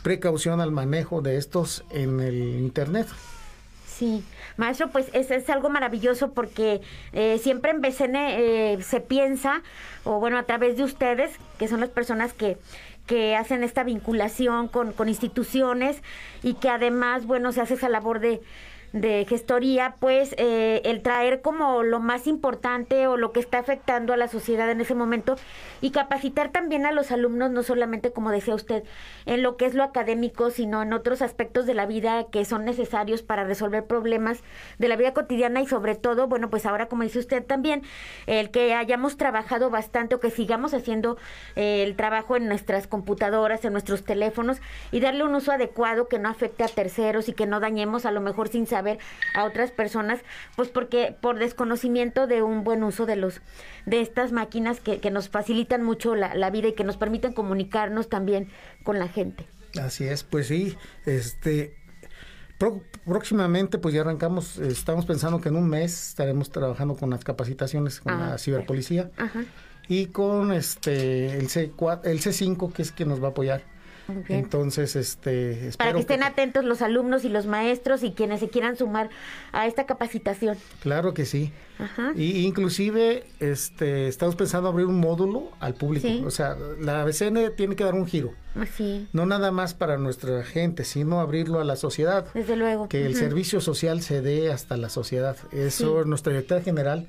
precaución 0.01 0.59
al 0.59 0.71
manejo 0.71 1.21
de 1.21 1.37
estos 1.37 1.85
en 1.91 2.19
el 2.19 2.59
Internet. 2.59 3.07
Sí, 3.87 4.23
maestro, 4.57 4.89
pues 4.89 5.07
es, 5.13 5.29
es 5.29 5.49
algo 5.49 5.69
maravilloso 5.69 6.33
porque 6.33 6.81
eh, 7.13 7.39
siempre 7.41 7.71
en 7.71 7.79
BCN 7.79 8.15
eh, 8.15 8.77
se 8.81 9.01
piensa, 9.01 9.61
o 10.03 10.19
bueno, 10.19 10.37
a 10.37 10.43
través 10.43 10.77
de 10.77 10.83
ustedes, 10.83 11.31
que 11.59 11.67
son 11.67 11.79
las 11.79 11.89
personas 11.89 12.33
que, 12.33 12.57
que 13.05 13.35
hacen 13.35 13.63
esta 13.63 13.83
vinculación 13.83 14.67
con, 14.67 14.93
con 14.93 15.09
instituciones 15.09 16.01
y 16.41 16.55
que 16.55 16.69
además, 16.69 17.25
bueno, 17.25 17.51
se 17.51 17.61
hace 17.61 17.73
esa 17.73 17.89
labor 17.89 18.19
de, 18.19 18.41
de 18.93 19.25
gestoría, 19.27 19.95
pues 19.99 20.35
eh, 20.37 20.81
el 20.85 21.01
traer 21.01 21.41
como 21.41 21.81
lo 21.81 21.99
más 21.99 22.27
importante 22.27 23.07
o 23.07 23.17
lo 23.17 23.31
que 23.31 23.39
está 23.39 23.57
afectando 23.57 24.13
a 24.13 24.17
la 24.17 24.27
sociedad 24.27 24.69
en 24.69 24.81
ese 24.81 24.93
momento 24.93 25.35
y 25.81 25.89
capacitar 25.89 26.51
también 26.51 26.85
a 26.85 26.91
los 26.91 27.11
alumnos, 27.11 27.49
no 27.49 27.63
solamente 27.63 28.11
como 28.11 28.29
decía 28.29 28.53
usted, 28.53 28.83
en 29.25 29.41
lo 29.41 29.57
que 29.57 29.65
es 29.65 29.73
lo 29.73 29.83
académico, 29.83 30.51
sino 30.51 30.83
en 30.83 30.93
otros 30.93 31.23
aspectos 31.23 31.65
de 31.65 31.73
la 31.73 31.87
vida 31.87 32.27
que 32.31 32.45
son 32.45 32.65
necesarios 32.65 33.23
para 33.23 33.43
resolver 33.45 33.85
problemas 33.85 34.43
de 34.77 34.87
la 34.87 34.95
vida 34.95 35.13
cotidiana 35.13 35.59
y 35.59 35.65
sobre 35.65 35.95
todo, 35.95 36.27
bueno, 36.27 36.51
pues 36.51 36.67
ahora 36.67 36.85
como 36.85 37.01
dice 37.01 37.17
usted 37.17 37.43
también, 37.43 37.81
el 38.27 38.51
que 38.51 38.75
hayamos 38.75 39.17
trabajado 39.17 39.71
bastante 39.71 40.13
o 40.13 40.19
que 40.19 40.29
sigamos 40.29 40.75
haciendo 40.75 41.17
eh, 41.55 41.81
el 41.83 41.95
trabajo 41.95 42.35
en 42.35 42.47
nuestras 42.47 42.85
computadoras, 42.85 43.65
en 43.65 43.73
nuestros 43.73 44.03
teléfonos 44.03 44.59
y 44.91 44.99
darle 44.99 45.23
un 45.23 45.33
uso 45.33 45.51
adecuado 45.51 46.07
que 46.07 46.19
no 46.19 46.29
afecte 46.29 46.63
a 46.63 46.67
terceros 46.67 47.27
y 47.27 47.33
que 47.33 47.47
no 47.47 47.59
dañemos 47.59 48.05
a 48.05 48.11
lo 48.11 48.21
mejor 48.21 48.49
sin 48.49 48.67
saber 48.67 48.82
ver 48.83 48.99
a 49.33 49.45
otras 49.45 49.71
personas, 49.71 50.19
pues 50.55 50.69
porque 50.69 51.15
por 51.19 51.39
desconocimiento 51.39 52.27
de 52.27 52.41
un 52.41 52.63
buen 52.63 52.83
uso 52.83 53.05
de 53.05 53.15
los 53.15 53.41
de 53.85 54.01
estas 54.01 54.31
máquinas 54.31 54.79
que, 54.79 54.99
que 54.99 55.11
nos 55.11 55.29
facilitan 55.29 55.83
mucho 55.83 56.15
la, 56.15 56.35
la 56.35 56.49
vida 56.49 56.69
y 56.69 56.73
que 56.73 56.83
nos 56.83 56.97
permiten 56.97 57.33
comunicarnos 57.33 58.09
también 58.09 58.49
con 58.83 58.99
la 58.99 59.07
gente. 59.07 59.45
Así 59.81 60.05
es, 60.05 60.23
pues 60.23 60.47
sí, 60.47 60.77
este 61.05 61.75
próximamente 63.05 63.77
pues 63.77 63.93
ya 63.93 64.01
arrancamos, 64.01 64.57
estamos 64.59 65.05
pensando 65.05 65.41
que 65.41 65.49
en 65.49 65.55
un 65.55 65.67
mes 65.67 66.09
estaremos 66.09 66.49
trabajando 66.49 66.95
con 66.95 67.09
las 67.09 67.23
capacitaciones 67.23 67.99
con 67.99 68.17
la 68.17 68.35
ah, 68.35 68.37
ciberpolicía 68.37 69.11
y 69.87 70.07
con 70.07 70.53
este 70.53 71.37
el 71.37 71.49
C4, 71.49 72.01
el 72.05 72.21
C5 72.21 72.71
que 72.71 72.81
es 72.81 72.91
que 72.91 73.05
nos 73.05 73.21
va 73.21 73.27
a 73.27 73.31
apoyar 73.31 73.63
entonces, 74.27 74.95
este, 74.95 75.71
para 75.77 75.93
que 75.93 75.99
estén 75.99 76.23
atentos 76.23 76.65
los 76.65 76.81
alumnos 76.81 77.23
y 77.25 77.29
los 77.29 77.45
maestros 77.45 78.03
y 78.03 78.11
quienes 78.11 78.39
se 78.41 78.49
quieran 78.49 78.75
sumar 78.75 79.09
a 79.51 79.67
esta 79.67 79.85
capacitación. 79.85 80.57
Claro 80.81 81.13
que 81.13 81.25
sí. 81.25 81.51
Y 82.15 82.45
inclusive, 82.45 83.25
este, 83.39 84.07
estamos 84.07 84.35
pensando 84.35 84.69
abrir 84.69 84.85
un 84.85 84.99
módulo 84.99 85.51
al 85.59 85.73
público. 85.73 86.07
O 86.25 86.31
sea, 86.31 86.55
la 86.79 87.03
BCN 87.03 87.55
tiene 87.55 87.75
que 87.75 87.83
dar 87.83 87.95
un 87.95 88.05
giro. 88.05 88.33
Así. 88.55 89.07
No 89.13 89.25
nada 89.25 89.51
más 89.51 89.73
para 89.73 89.97
nuestra 89.97 90.43
gente, 90.43 90.83
sino 90.83 91.19
abrirlo 91.19 91.59
a 91.59 91.63
la 91.63 91.75
sociedad. 91.75 92.27
Desde 92.33 92.55
luego. 92.55 92.87
Que 92.87 93.05
el 93.05 93.15
servicio 93.15 93.61
social 93.61 94.01
se 94.01 94.21
dé 94.21 94.51
hasta 94.51 94.77
la 94.77 94.89
sociedad. 94.89 95.35
Eso, 95.51 96.05
nuestra 96.05 96.31
directora 96.33 96.61
general 96.61 97.07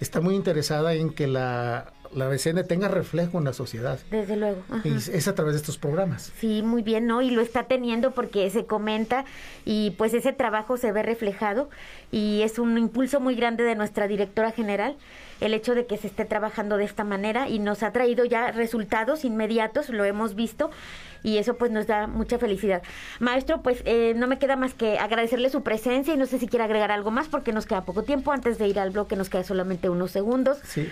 está 0.00 0.20
muy 0.20 0.34
interesada 0.34 0.94
en 0.94 1.10
que 1.10 1.26
la 1.26 1.92
la 2.14 2.28
BCN 2.28 2.66
tenga 2.66 2.88
reflejo 2.88 3.38
en 3.38 3.44
la 3.44 3.52
sociedad. 3.52 3.98
Desde 4.10 4.36
luego. 4.36 4.62
Y 4.84 4.94
es 4.94 5.28
a 5.28 5.34
través 5.34 5.54
de 5.54 5.60
estos 5.60 5.78
programas. 5.78 6.32
Sí, 6.38 6.62
muy 6.62 6.82
bien, 6.82 7.06
¿no? 7.06 7.22
Y 7.22 7.30
lo 7.30 7.42
está 7.42 7.64
teniendo 7.64 8.12
porque 8.12 8.48
se 8.50 8.66
comenta 8.66 9.24
y 9.64 9.90
pues 9.92 10.14
ese 10.14 10.32
trabajo 10.32 10.76
se 10.76 10.92
ve 10.92 11.02
reflejado 11.02 11.68
y 12.10 12.42
es 12.42 12.58
un 12.58 12.78
impulso 12.78 13.20
muy 13.20 13.34
grande 13.34 13.64
de 13.64 13.74
nuestra 13.74 14.06
directora 14.06 14.52
general 14.52 14.96
el 15.46 15.54
hecho 15.54 15.74
de 15.74 15.86
que 15.86 15.96
se 15.96 16.06
esté 16.06 16.24
trabajando 16.24 16.76
de 16.76 16.84
esta 16.84 17.04
manera 17.04 17.48
y 17.48 17.58
nos 17.58 17.82
ha 17.82 17.92
traído 17.92 18.24
ya 18.24 18.50
resultados 18.50 19.24
inmediatos, 19.24 19.88
lo 19.90 20.04
hemos 20.04 20.34
visto 20.34 20.70
y 21.22 21.38
eso 21.38 21.56
pues 21.56 21.70
nos 21.70 21.86
da 21.86 22.06
mucha 22.06 22.38
felicidad. 22.38 22.82
Maestro, 23.18 23.62
pues 23.62 23.82
eh, 23.86 24.12
no 24.14 24.26
me 24.26 24.38
queda 24.38 24.56
más 24.56 24.74
que 24.74 24.98
agradecerle 24.98 25.50
su 25.50 25.62
presencia 25.62 26.14
y 26.14 26.16
no 26.16 26.26
sé 26.26 26.38
si 26.38 26.46
quiere 26.46 26.64
agregar 26.64 26.92
algo 26.92 27.10
más 27.10 27.28
porque 27.28 27.52
nos 27.52 27.66
queda 27.66 27.84
poco 27.84 28.04
tiempo 28.04 28.30
antes 28.32 28.58
de 28.58 28.68
ir 28.68 28.78
al 28.78 28.90
bloque, 28.90 29.16
nos 29.16 29.30
queda 29.30 29.42
solamente 29.42 29.88
unos 29.88 30.10
segundos. 30.10 30.58
Sí. 30.62 30.88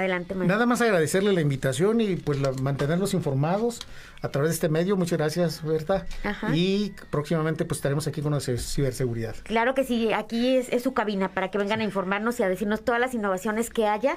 Adelante, 0.00 0.34
Nada 0.34 0.64
más 0.64 0.80
agradecerle 0.80 1.32
la 1.32 1.42
invitación 1.42 2.00
y 2.00 2.16
pues 2.16 2.38
mantenerlos 2.60 3.12
informados 3.12 3.80
a 4.22 4.30
través 4.30 4.50
de 4.50 4.54
este 4.54 4.68
medio. 4.68 4.96
Muchas 4.96 5.18
gracias, 5.18 5.62
Berta. 5.62 6.06
Y 6.54 6.92
próximamente 7.10 7.64
pues 7.66 7.78
estaremos 7.78 8.06
aquí 8.06 8.22
con 8.22 8.32
la 8.32 8.40
ciberseguridad. 8.40 9.36
Claro 9.42 9.74
que 9.74 9.84
sí, 9.84 10.12
aquí 10.12 10.56
es, 10.56 10.82
su 10.82 10.94
cabina 10.94 11.28
para 11.28 11.50
que 11.50 11.58
vengan 11.58 11.80
a 11.80 11.84
informarnos 11.84 12.40
y 12.40 12.42
a 12.42 12.48
decirnos 12.48 12.82
todas 12.82 13.00
las 13.00 13.12
innovaciones 13.12 13.68
que 13.68 13.86
haya, 13.86 14.14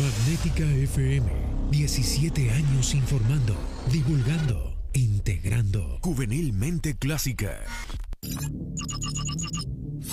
Magnética 0.00 0.64
FM, 0.64 1.30
17 1.70 2.50
años 2.50 2.94
informando, 2.94 3.54
divulgando, 3.90 4.74
integrando. 4.92 5.98
Juvenilmente 6.02 6.96
clásica. 6.96 7.58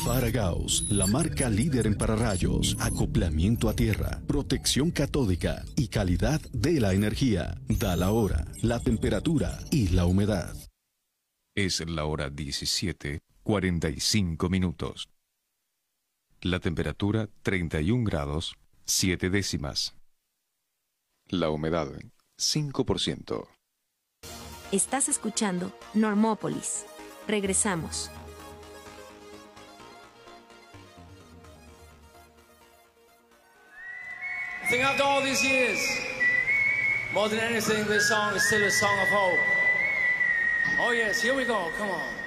Faragaos, 0.05 0.85
la 0.91 1.07
marca 1.07 1.49
líder 1.49 1.87
en 1.87 1.95
pararrayos, 1.95 2.77
acoplamiento 2.79 3.69
a 3.69 3.73
tierra, 3.73 4.21
protección 4.27 4.91
catódica 4.91 5.65
y 5.75 5.87
calidad 5.87 6.39
de 6.51 6.79
la 6.79 6.93
energía. 6.93 7.59
Da 7.67 7.95
la 7.95 8.11
hora, 8.11 8.45
la 8.61 8.79
temperatura 8.79 9.57
y 9.71 9.87
la 9.87 10.05
humedad. 10.05 10.55
Es 11.55 11.83
la 11.89 12.05
hora 12.05 12.29
17, 12.29 13.21
45 13.41 14.47
minutos. 14.47 15.09
La 16.39 16.59
temperatura 16.59 17.27
31 17.41 18.03
grados, 18.03 18.57
7 18.85 19.31
décimas. 19.31 19.95
La 21.29 21.49
humedad 21.49 21.87
5%. 22.37 23.47
Estás 24.71 25.09
escuchando 25.09 25.75
Normópolis. 25.95 26.85
Regresamos. 27.27 28.11
Think 34.75 34.87
after 34.89 35.03
all 35.03 35.21
these 35.21 35.41
years, 35.41 35.79
more 37.13 37.29
than 37.29 37.39
anything, 37.39 37.85
this 37.85 38.09
song 38.09 38.35
is 38.35 38.45
still 38.45 38.61
a 38.61 38.69
song 38.69 38.99
of 38.99 39.07
hope. 39.07 39.39
Oh, 40.77 40.91
yes, 40.91 41.21
here 41.21 41.33
we 41.33 41.45
go. 41.45 41.71
Come 41.77 41.91
on. 41.91 42.24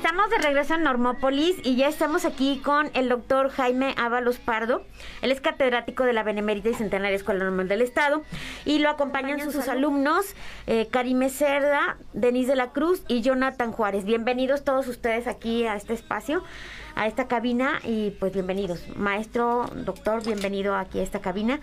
Estamos 0.00 0.30
de 0.30 0.38
regreso 0.38 0.72
en 0.76 0.82
Normópolis 0.82 1.56
y 1.62 1.76
ya 1.76 1.86
estamos 1.86 2.24
aquí 2.24 2.62
con 2.64 2.90
el 2.94 3.10
doctor 3.10 3.50
Jaime 3.50 3.94
Ábalos 3.98 4.38
Pardo. 4.38 4.82
Él 5.20 5.30
es 5.30 5.42
catedrático 5.42 6.04
de 6.04 6.14
la 6.14 6.22
Benemérita 6.22 6.70
y 6.70 6.74
Centenaria 6.74 7.14
Escuela 7.14 7.44
Normal 7.44 7.68
del 7.68 7.82
Estado 7.82 8.22
y 8.64 8.78
lo 8.78 8.88
acompañan 8.88 9.52
sus, 9.52 9.68
alumnos 9.68 10.34
eh, 10.66 10.88
Karime 10.90 11.28
Cerda, 11.28 11.98
Denise 12.14 12.52
de 12.52 12.56
la 12.56 12.72
Cruz 12.72 13.02
y 13.08 13.20
Jonathan 13.20 13.72
Juárez. 13.72 14.06
Bienvenidos 14.06 14.64
todos 14.64 14.88
ustedes 14.88 15.26
aquí 15.26 15.66
a 15.66 15.76
este 15.76 15.92
espacio, 15.92 16.42
a 16.94 17.06
esta 17.06 17.28
cabina 17.28 17.80
y 17.84 18.10
pues 18.12 18.32
bienvenidos. 18.32 18.84
Maestro, 18.96 19.70
doctor, 19.84 20.24
bienvenido 20.24 20.74
aquí 20.74 21.00
a 21.00 21.02
esta 21.02 21.20
cabina. 21.20 21.60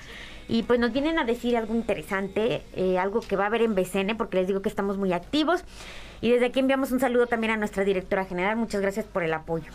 Y 0.47 0.63
pues 0.63 0.79
nos 0.79 0.93
vienen 0.93 1.19
a 1.19 1.25
decir 1.25 1.57
algo 1.57 1.75
interesante, 1.75 2.63
eh, 2.75 2.97
algo 2.97 3.21
que 3.21 3.35
va 3.35 3.43
a 3.43 3.47
haber 3.47 3.61
en 3.61 3.75
BCN, 3.75 4.15
porque 4.17 4.37
les 4.37 4.47
digo 4.47 4.61
que 4.61 4.69
estamos 4.69 4.97
muy 4.97 5.13
activos. 5.13 5.63
Y 6.21 6.31
desde 6.31 6.47
aquí 6.47 6.59
enviamos 6.59 6.91
un 6.91 6.99
saludo 6.99 7.27
también 7.27 7.51
a 7.51 7.57
nuestra 7.57 7.83
directora 7.83 8.25
general. 8.25 8.55
Muchas 8.55 8.81
gracias 8.81 9.05
por 9.05 9.23
el 9.23 9.33
apoyo. 9.33 9.71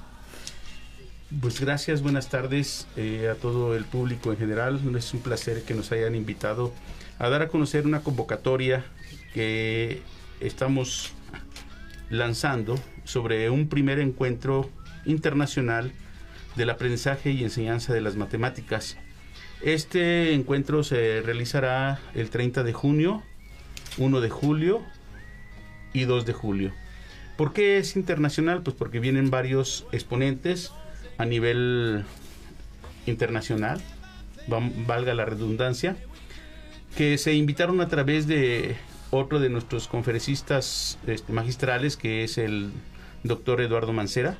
Pues 1.41 1.61
gracias, 1.61 2.03
buenas 2.03 2.29
tardes 2.29 2.87
eh, 2.97 3.29
a 3.31 3.35
todo 3.35 3.75
el 3.75 3.85
público 3.85 4.33
en 4.33 4.39
general. 4.39 4.81
Es 4.97 5.15
un 5.15 5.21
placer 5.21 5.63
que 5.63 5.75
nos 5.75 5.91
hayan 5.93 6.15
invitado 6.15 6.73
a 7.19 7.29
dar 7.29 7.43
a 7.43 7.49
conocer 7.49 7.87
una 7.87 8.01
convocatoria 8.01 8.85
que 9.33 10.03
estamos 10.41 11.13
lanzando 12.11 12.79
sobre 13.05 13.49
un 13.49 13.69
primer 13.69 13.99
encuentro 13.99 14.69
internacional 15.05 15.93
del 16.57 16.71
aprendizaje 16.71 17.31
y 17.31 17.43
enseñanza 17.43 17.93
de 17.95 18.01
las 18.01 18.17
matemáticas. 18.17 18.97
Este 19.63 20.35
encuentro 20.35 20.83
se 20.83 21.23
realizará 21.23 22.01
el 22.15 22.31
30 22.31 22.63
de 22.63 22.73
junio, 22.73 23.23
1 23.99 24.21
de 24.21 24.31
julio 24.31 24.83
y 25.93 26.05
2 26.05 26.27
de 26.27 26.33
julio. 26.33 26.73
¿Por 27.37 27.53
qué 27.53 27.79
es 27.79 27.97
internacional? 27.97 28.63
Pues 28.63 28.77
porque 28.77 29.01
vienen 29.01 29.31
varios 29.31 29.87
exponentes 29.93 30.73
a 31.19 31.25
nivel 31.25 32.05
internacional, 33.07 33.81
valga 34.49 35.15
la 35.15 35.25
redundancia, 35.25 35.97
que 36.97 37.17
se 37.19 37.35
invitaron 37.35 37.81
a 37.81 37.89
través 37.89 38.27
de 38.27 38.77
otro 39.11 39.41
de 39.41 39.49
nuestros 39.49 39.89
conferencistas 39.89 40.99
este, 41.07 41.33
magistrales, 41.33 41.97
que 41.97 42.25
es 42.25 42.39
el 42.39 42.71
doctor 43.23 43.61
Eduardo 43.61 43.93
Mancera, 43.93 44.39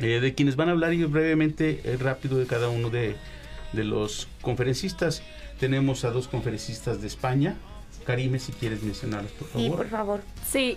eh, 0.00 0.20
de 0.20 0.34
quienes 0.34 0.56
van 0.56 0.68
a 0.68 0.72
hablar 0.72 0.92
y 0.92 1.04
brevemente, 1.04 1.80
eh, 1.84 1.96
rápido 1.98 2.38
de 2.38 2.46
cada 2.46 2.68
uno 2.68 2.90
de, 2.90 3.16
de 3.72 3.84
los 3.84 4.28
conferencistas. 4.42 5.22
Tenemos 5.58 6.04
a 6.04 6.10
dos 6.10 6.28
conferencistas 6.28 7.00
de 7.00 7.06
España, 7.06 7.56
Karime, 8.04 8.38
si 8.38 8.52
quieres 8.52 8.82
mencionarlos, 8.82 9.32
por 9.32 9.48
favor. 9.48 9.62
Sí, 9.62 9.76
por 9.76 9.88
favor. 9.88 10.20
Sí, 10.48 10.76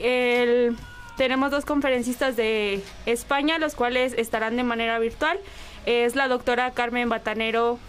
tenemos 1.18 1.52
dos 1.52 1.64
conferencistas 1.64 2.36
de 2.36 2.82
España, 3.06 3.58
los 3.60 3.76
cuales 3.76 4.14
estarán 4.18 4.58
de 4.58 4.64
manera 4.64 5.00
virtual. 5.00 5.40
Es 5.86 6.16
la 6.16 6.28
doctora 6.28 6.72
Carmen 6.72 7.08
Batanero 7.10 7.80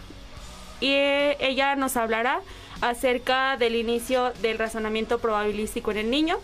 y 0.79 0.93
ella 0.93 1.75
nos 1.75 1.97
hablará 1.97 2.41
acerca 2.81 3.57
del 3.57 3.75
inicio 3.75 4.33
del 4.41 4.57
razonamiento 4.57 5.19
probabilístico 5.19 5.91
en 5.91 5.97
el 5.97 6.09
niño. 6.09 6.37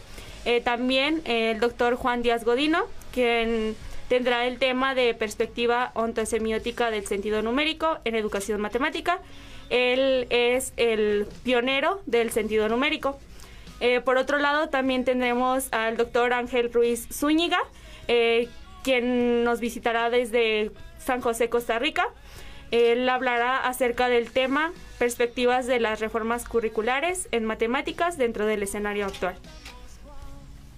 Eh, 0.46 0.62
también 0.62 1.22
el 1.26 1.60
doctor 1.60 1.96
Juan 1.96 2.24
Díaz 2.24 2.44
Godino, 2.44 2.86
quien 3.14 3.76
tendrá 4.12 4.46
el 4.46 4.60
tema 4.60 4.94
de 4.94 5.14
perspectiva 5.14 5.94
ontosemiótica 5.94 6.92
del 6.92 7.08
sentido 7.08 7.42
numérico 7.42 8.00
en 8.04 8.16
educación 8.16 8.60
matemática. 8.60 9.20
Él 9.70 10.28
es 10.30 10.74
el 10.76 11.28
pionero 11.46 12.02
del 12.08 12.30
sentido 12.32 12.68
numérico. 12.68 13.18
Eh, 13.80 14.02
por 14.02 14.18
otro 14.18 14.38
lado, 14.38 14.68
también 14.68 15.06
tendremos 15.06 15.72
al 15.72 15.96
doctor 15.96 16.34
Ángel 16.34 16.74
Ruiz 16.74 17.08
Zúñiga, 17.10 17.60
eh, 18.10 18.50
quien 18.84 19.46
nos 19.46 19.62
visitará 19.62 20.10
desde 20.10 20.72
San 21.00 21.22
José, 21.22 21.48
Costa 21.48 21.80
Rica. 21.80 22.04
Él 22.72 23.08
hablará 23.08 23.66
acerca 23.66 24.10
del 24.10 24.30
tema 24.32 24.74
perspectivas 25.00 25.68
de 25.68 25.80
las 25.80 26.02
reformas 26.02 26.44
curriculares 26.44 27.30
en 27.32 27.46
matemáticas 27.46 28.18
dentro 28.18 28.46
del 28.46 28.62
escenario 28.64 29.06
actual. 29.06 29.38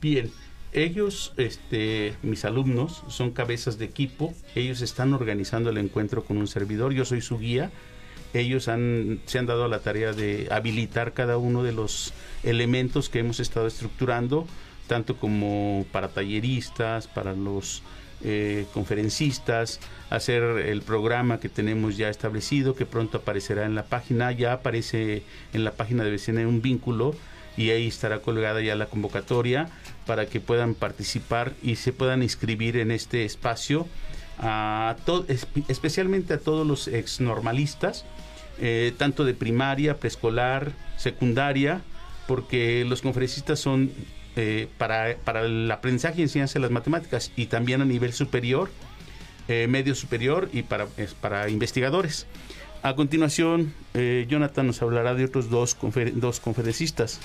Bien, 0.02 0.32
ellos, 0.74 1.34
este, 1.38 2.16
mis 2.22 2.46
alumnos, 2.46 3.04
son 3.08 3.32
cabezas 3.32 3.78
de 3.78 3.86
equipo. 3.86 4.34
Ellos 4.56 4.82
están 4.82 5.14
organizando 5.14 5.70
el 5.70 5.78
encuentro 5.78 6.24
con 6.24 6.38
un 6.38 6.48
servidor. 6.48 6.94
Yo 6.94 7.06
soy 7.06 7.22
su 7.22 7.38
guía 7.38 7.72
ellos 8.34 8.68
han, 8.68 9.22
se 9.26 9.40
han 9.40 9.46
dado 9.46 9.68
la 9.68 9.80
tarea 9.80 10.12
de 10.12 10.48
habilitar 10.52 11.14
cada 11.14 11.38
uno 11.38 11.64
de 11.64 11.72
los 11.72 12.14
elementos 12.44 13.10
que 13.10 13.20
hemos 13.20 13.40
estado 13.40 13.68
estructurando, 13.68 14.48
tanto 14.88 15.18
como 15.18 15.86
para 15.92 16.10
talleristas, 16.10 17.08
para 17.08 17.34
los 17.34 17.84
eh, 18.24 18.66
conferencistas, 18.74 19.80
hacer 20.10 20.44
el 20.44 20.82
programa 20.82 21.40
que 21.40 21.50
tenemos 21.50 21.96
ya 21.96 22.10
establecido, 22.10 22.76
que 22.76 22.86
pronto 22.86 23.20
aparecerá 23.20 23.66
en 23.66 23.76
la 23.76 23.86
página, 23.86 24.32
ya 24.32 24.54
aparece 24.54 25.24
en 25.54 25.64
la 25.64 25.74
página 25.74 26.04
de 26.04 26.12
BCN 26.12 26.46
un 26.48 26.62
vínculo 26.62 27.16
y 27.58 27.70
ahí 27.70 27.88
estará 27.88 28.20
colgada 28.20 28.62
ya 28.62 28.76
la 28.76 28.88
convocatoria 28.88 29.70
para 30.06 30.26
que 30.26 30.40
puedan 30.40 30.76
participar 30.76 31.54
y 31.62 31.76
se 31.76 31.94
puedan 31.94 32.24
inscribir 32.24 32.78
en 32.78 32.92
este 32.92 33.26
espacio, 33.26 33.88
a 34.40 34.96
especialmente 35.68 36.34
a 36.34 36.40
todos 36.40 36.66
los 36.66 36.88
ex 36.88 37.22
normalistas 37.22 38.06
eh, 38.60 38.94
tanto 38.98 39.26
de 39.26 39.34
primaria, 39.34 40.00
preescolar, 40.00 40.74
secundaria, 40.96 41.82
porque 42.28 42.86
los 42.88 43.02
conferencistas 43.02 43.60
son 43.60 43.92
eh, 44.36 44.68
para, 44.78 45.18
para, 45.24 45.42
el 45.42 45.70
aprendizaje 45.72 46.20
y 46.20 46.24
enseñanza 46.24 46.54
de 46.54 46.60
las 46.60 46.72
matemáticas 46.72 47.32
y 47.36 47.48
también 47.48 47.82
a 47.82 47.86
nivel 47.86 48.14
superior, 48.14 48.70
eh, 49.48 49.68
medio 49.68 49.96
superior 49.96 50.50
y 50.54 50.62
para, 50.62 50.86
para 51.20 51.50
investigadores. 51.50 52.28
A 52.84 52.96
continuación, 52.96 53.74
Jonathan 54.28 54.68
nos 54.68 54.82
hablará 54.82 55.16
de 55.16 55.24
otros 55.24 55.50
dos, 55.50 55.78
dos 56.16 56.40
conferencistas. 56.42 57.22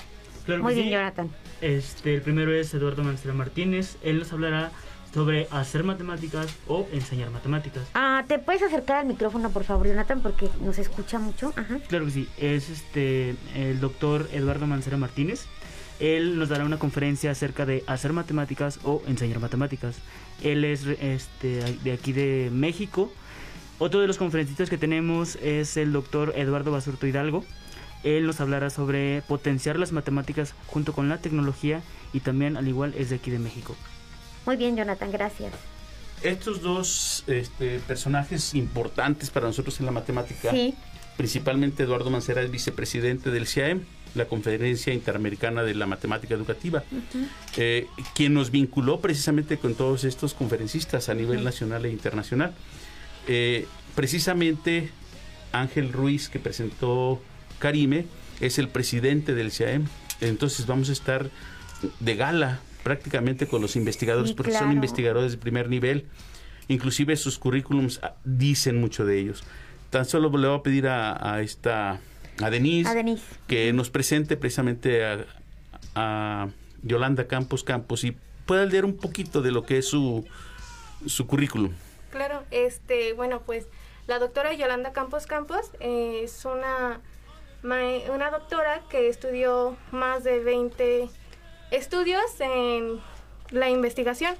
Muy 0.57 0.75
bien, 0.75 0.89
Jonathan. 0.89 1.29
Este, 1.61 2.15
el 2.15 2.21
primero 2.21 2.53
es 2.53 2.73
Eduardo 2.73 3.03
Mancera 3.03 3.33
Martínez. 3.33 3.97
Él 4.03 4.19
nos 4.19 4.33
hablará 4.33 4.71
sobre 5.13 5.47
hacer 5.51 5.83
matemáticas 5.83 6.55
o 6.67 6.87
enseñar 6.91 7.29
matemáticas. 7.31 7.83
Ah, 7.93 8.23
¿te 8.27 8.39
puedes 8.39 8.61
acercar 8.61 8.97
al 8.97 9.07
micrófono, 9.07 9.49
por 9.49 9.63
favor, 9.63 9.87
Jonathan, 9.87 10.21
porque 10.21 10.49
nos 10.61 10.77
escucha 10.77 11.19
mucho? 11.19 11.53
Ajá. 11.55 11.79
Claro 11.87 12.05
que 12.05 12.11
sí. 12.11 12.27
Es 12.37 12.69
este 12.69 13.35
el 13.55 13.79
doctor 13.79 14.27
Eduardo 14.33 14.67
Mancera 14.67 14.97
Martínez. 14.97 15.45
Él 15.99 16.39
nos 16.39 16.49
dará 16.49 16.63
una 16.63 16.79
conferencia 16.79 17.31
acerca 17.31 17.65
de 17.65 17.83
hacer 17.85 18.13
matemáticas 18.13 18.79
o 18.83 19.01
enseñar 19.07 19.39
matemáticas. 19.39 19.97
Él 20.41 20.63
es 20.63 20.85
este, 20.85 21.77
de 21.83 21.91
aquí 21.91 22.13
de 22.13 22.49
México. 22.53 23.11
Otro 23.79 23.99
de 23.99 24.07
los 24.07 24.17
conferencistas 24.17 24.69
que 24.69 24.77
tenemos 24.77 25.37
es 25.37 25.75
el 25.77 25.91
doctor 25.91 26.33
Eduardo 26.35 26.71
Basurto 26.71 27.07
Hidalgo. 27.07 27.43
Él 28.03 28.25
nos 28.25 28.39
hablará 28.39 28.69
sobre 28.69 29.21
potenciar 29.27 29.77
las 29.77 29.91
matemáticas 29.91 30.53
junto 30.67 30.93
con 30.93 31.09
la 31.09 31.17
tecnología 31.17 31.81
y 32.13 32.21
también 32.21 32.57
al 32.57 32.67
igual 32.67 32.93
es 32.97 33.09
de 33.09 33.17
aquí 33.17 33.31
de 33.31 33.39
México. 33.39 33.75
Muy 34.45 34.55
bien, 34.55 34.77
Jonathan, 34.77 35.11
gracias. 35.11 35.53
Estos 36.21 36.61
dos 36.61 37.23
este, 37.27 37.79
personajes 37.79 38.53
importantes 38.53 39.29
para 39.29 39.47
nosotros 39.47 39.79
en 39.79 39.85
la 39.85 39.91
matemática, 39.91 40.51
principalmente 41.15 41.83
Eduardo 41.83 42.09
Mancera 42.09 42.41
es 42.41 42.51
vicepresidente 42.51 43.31
del 43.31 43.47
CIAEM, 43.47 43.83
la 44.15 44.25
Conferencia 44.25 44.93
Interamericana 44.93 45.63
de 45.63 45.75
la 45.75 45.85
Matemática 45.85 46.33
Educativa, 46.33 46.83
eh, 47.57 47.87
quien 48.15 48.33
nos 48.33 48.51
vinculó 48.51 48.99
precisamente 48.99 49.57
con 49.57 49.75
todos 49.75 50.03
estos 50.03 50.33
conferencistas 50.33 51.09
a 51.09 51.13
nivel 51.13 51.43
nacional 51.43 51.85
e 51.85 51.89
internacional. 51.91 52.53
Eh, 53.27 53.67
precisamente 53.95 54.89
Ángel 55.51 55.93
Ruiz, 55.93 56.29
que 56.29 56.39
presentó 56.39 57.21
Karime, 57.59 58.05
es 58.39 58.57
el 58.57 58.69
presidente 58.69 59.35
del 59.35 59.51
CIAEM. 59.51 59.85
Entonces 60.21 60.65
vamos 60.65 60.89
a 60.89 60.93
estar 60.93 61.29
de 61.99 62.15
gala 62.15 62.59
prácticamente 62.83 63.47
con 63.47 63.61
los 63.61 63.75
investigadores, 63.75 64.33
porque 64.33 64.53
son 64.53 64.71
investigadores 64.71 65.33
de 65.33 65.37
primer 65.37 65.69
nivel. 65.69 66.05
Inclusive 66.67 67.15
sus 67.15 67.39
currículums 67.39 67.99
ah, 68.03 68.15
dicen 68.23 68.79
mucho 68.79 69.05
de 69.05 69.19
ellos. 69.19 69.43
Tan 69.89 70.05
solo 70.05 70.29
le 70.37 70.47
voy 70.47 70.57
a 70.57 70.63
pedir 70.63 70.87
a, 70.87 71.41
esta 71.41 71.99
a 72.41 72.49
Denise, 72.49 73.17
que 73.47 73.73
nos 73.73 73.89
presente 73.89 74.37
precisamente 74.37 75.03
a, 75.95 76.47
Yolanda 76.81 77.27
Campos 77.27 77.65
Campos 77.65 78.05
y 78.05 78.15
pueda 78.45 78.65
leer 78.65 78.85
un 78.85 78.95
poquito 78.95 79.41
de 79.41 79.51
lo 79.51 79.65
que 79.65 79.79
es 79.79 79.85
su, 79.85 80.25
su 81.05 81.27
currículum. 81.27 81.73
Claro, 82.09 82.43
este, 82.51 83.11
bueno, 83.13 83.41
pues 83.45 83.67
la 84.07 84.17
doctora 84.17 84.53
Yolanda 84.53 84.93
Campos 84.93 85.27
Campos 85.27 85.71
es 85.81 86.45
una, 86.45 87.01
una 87.63 88.31
doctora 88.31 88.81
que 88.89 89.09
estudió 89.09 89.77
más 89.91 90.23
de 90.23 90.39
20 90.39 91.09
estudios 91.71 92.23
en 92.39 92.99
la 93.51 93.69
investigación, 93.69 94.35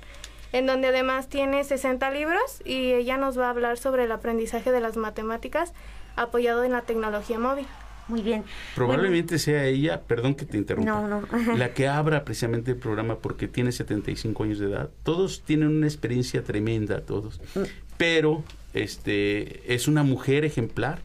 en 0.52 0.66
donde 0.66 0.88
además 0.88 1.30
tiene 1.30 1.64
60 1.64 2.10
libros 2.12 2.62
y 2.66 2.94
ella 2.94 3.18
nos 3.18 3.38
va 3.38 3.48
a 3.48 3.50
hablar 3.52 3.78
sobre 3.78 4.06
el 4.06 4.12
aprendizaje 4.12 4.72
de 4.72 4.80
las 4.80 4.98
matemáticas 4.98 5.74
apoyado 6.16 6.64
en 6.64 6.72
la 6.72 6.82
tecnología 6.82 7.40
móvil. 7.40 7.68
Muy 8.10 8.24
bien. 8.24 8.44
Probablemente 8.76 9.38
sea 9.38 9.66
ella, 9.66 10.02
perdón 10.02 10.34
que 10.34 10.46
te 10.46 10.58
interrumpa, 10.58 11.22
la 11.56 11.74
que 11.74 11.88
abra 11.88 12.26
precisamente 12.26 12.72
el 12.72 12.78
programa 12.78 13.20
porque 13.20 13.48
tiene 13.48 13.72
75 13.72 14.44
años 14.44 14.60
de 14.60 14.66
edad. 14.66 14.90
Todos 15.04 15.44
tienen 15.44 15.68
una 15.68 15.86
experiencia 15.86 16.44
tremenda, 16.44 17.02
todos. 17.02 17.40
Mm. 17.54 17.60
Pero 17.98 18.44
este 18.74 19.74
es 19.74 19.88
una 19.88 20.02
mujer 20.02 20.44
ejemplar. 20.44 21.04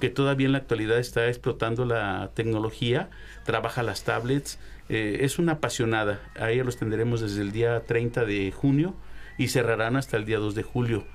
Que 0.00 0.10
todavía 0.10 0.46
en 0.46 0.52
la 0.52 0.58
actualidad 0.58 0.98
está 0.98 1.28
explotando 1.28 1.84
la 1.84 2.30
tecnología, 2.34 3.10
trabaja 3.44 3.82
las 3.82 4.04
tablets, 4.04 4.58
eh, 4.88 5.18
es 5.20 5.38
una 5.38 5.52
apasionada. 5.52 6.20
A 6.38 6.50
ella 6.50 6.64
los 6.64 6.76
tendremos 6.76 7.20
desde 7.20 7.42
el 7.42 7.52
día 7.52 7.84
30 7.84 8.24
de 8.24 8.52
junio 8.52 8.94
y 9.38 9.48
cerrarán 9.48 9.96
hasta 9.96 10.16
el 10.16 10.24
día 10.24 10.38
2 10.38 10.54
de 10.54 10.62
julio. 10.62 11.06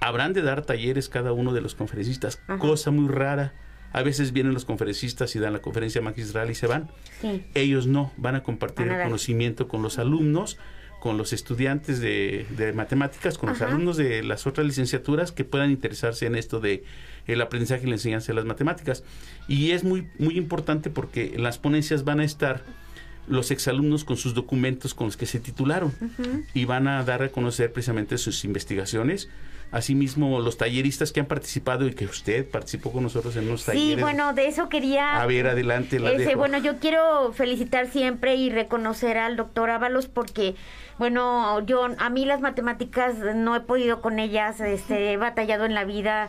Habrán 0.00 0.32
de 0.32 0.42
dar 0.42 0.62
talleres 0.62 1.08
cada 1.08 1.32
uno 1.32 1.52
de 1.52 1.60
los 1.60 1.74
conferencistas, 1.74 2.40
cosa 2.58 2.90
muy 2.90 3.08
rara 3.08 3.54
a 3.92 4.02
veces 4.02 4.32
vienen 4.32 4.54
los 4.54 4.64
conferencistas 4.64 5.34
y 5.34 5.38
dan 5.38 5.52
la 5.52 5.60
conferencia 5.60 6.02
magistral 6.02 6.50
y 6.50 6.54
se 6.54 6.66
van. 6.66 6.90
Ellos 7.54 7.86
no, 7.86 8.12
van 8.16 8.34
a 8.34 8.42
compartir 8.42 8.88
el 8.88 9.02
conocimiento 9.02 9.68
con 9.68 9.82
los 9.82 9.98
alumnos, 9.98 10.58
con 11.00 11.16
los 11.16 11.32
estudiantes 11.32 12.00
de, 12.00 12.72
matemáticas, 12.74 13.38
con 13.38 13.50
los 13.50 13.60
alumnos 13.62 13.96
de 13.96 14.22
las 14.22 14.46
otras 14.46 14.66
licenciaturas 14.66 15.32
que 15.32 15.44
puedan 15.44 15.70
interesarse 15.70 16.26
en 16.26 16.34
esto 16.34 16.60
de 16.60 16.84
el 17.26 17.40
aprendizaje 17.40 17.84
y 17.84 17.88
la 17.88 17.96
enseñanza 17.96 18.28
de 18.28 18.34
las 18.34 18.44
matemáticas. 18.44 19.04
Y 19.46 19.70
es 19.70 19.84
muy, 19.84 20.08
muy 20.18 20.36
importante 20.36 20.90
porque 20.90 21.34
en 21.34 21.42
las 21.42 21.58
ponencias 21.58 22.04
van 22.04 22.20
a 22.20 22.24
estar 22.24 22.62
los 23.28 23.50
exalumnos 23.50 24.04
con 24.04 24.16
sus 24.16 24.34
documentos 24.34 24.94
con 24.94 25.08
los 25.08 25.16
que 25.16 25.26
se 25.26 25.38
titularon 25.38 25.92
y 26.54 26.64
van 26.64 26.88
a 26.88 27.04
dar 27.04 27.22
a 27.22 27.28
conocer 27.28 27.72
precisamente 27.72 28.18
sus 28.18 28.44
investigaciones, 28.44 29.28
asimismo 29.70 30.40
los 30.40 30.56
talleristas 30.56 31.12
que 31.12 31.20
han 31.20 31.26
participado 31.26 31.86
y 31.86 31.94
que 31.94 32.06
usted 32.06 32.48
participó 32.48 32.92
con 32.92 33.02
nosotros 33.02 33.36
en 33.36 33.48
unos 33.48 33.64
talleres. 33.64 33.96
Sí, 33.96 34.00
bueno, 34.00 34.32
de 34.32 34.46
eso 34.46 34.68
quería... 34.68 35.20
A 35.20 35.26
ver, 35.26 35.46
adelante. 35.46 35.98
La 35.98 36.12
bueno, 36.36 36.58
yo 36.58 36.78
quiero 36.78 37.32
felicitar 37.32 37.88
siempre 37.88 38.36
y 38.36 38.50
reconocer 38.50 39.18
al 39.18 39.36
doctor 39.36 39.70
Ábalos 39.70 40.06
porque, 40.06 40.54
bueno, 40.98 41.60
yo 41.66 41.88
a 41.98 42.10
mí 42.10 42.24
las 42.24 42.40
matemáticas 42.40 43.16
no 43.34 43.56
he 43.56 43.60
podido 43.60 44.00
con 44.00 44.18
ellas, 44.18 44.60
este, 44.60 45.12
he 45.12 45.16
batallado 45.16 45.64
en 45.64 45.74
la 45.74 45.84
vida 45.84 46.28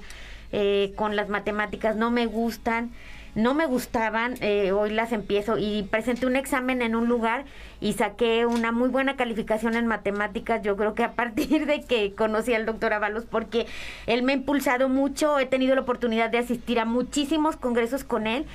eh, 0.52 0.94
con 0.96 1.16
las 1.16 1.30
matemáticas, 1.30 1.96
no 1.96 2.12
me 2.12 2.26
gustan 2.26 2.92
no 3.36 3.54
me 3.54 3.66
gustaban, 3.66 4.36
eh, 4.42 4.72
hoy 4.72 4.90
las 4.92 5.12
empiezo 5.12 5.58
y 5.58 5.84
presenté 5.84 6.26
un 6.26 6.36
examen 6.36 6.82
en 6.82 6.96
un 6.96 7.08
lugar 7.08 7.46
y 7.80 7.94
saqué 7.94 8.46
una 8.46 8.72
muy 8.72 8.90
buena 8.90 9.16
calificación 9.16 9.76
en 9.76 9.88
matemáticas, 9.88 10.62
yo 10.62 10.76
creo 10.76 10.94
que 10.96 11.04
a 11.04 11.14
partir 11.14 11.66
de 11.66 11.82
que 11.82 12.14
conocí 12.16 12.54
al 12.54 12.66
doctor 12.66 12.94
Avalos, 12.94 13.26
porque 13.26 13.68
él 14.08 14.24
me 14.24 14.34
ha 14.34 14.36
impulsado 14.36 14.90
mucho, 14.90 15.40
he 15.40 15.46
tenido 15.46 15.76
la 15.76 15.82
oportunidad 15.82 16.30
de 16.30 16.40
asistir 16.40 16.80
a 16.80 16.86
muchísimos 16.86 17.56
congresos 17.56 18.04
con 18.04 18.28
él 18.28 18.46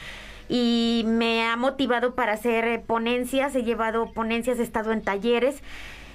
y 0.48 1.04
me 1.06 1.44
ha 1.44 1.56
motivado 1.56 2.14
para 2.14 2.32
hacer 2.32 2.64
eh, 2.66 2.78
ponencias, 2.78 3.54
he 3.54 3.62
llevado 3.62 4.12
ponencias, 4.12 4.58
he 4.58 4.62
estado 4.62 4.92
en 4.92 5.02
talleres 5.02 5.62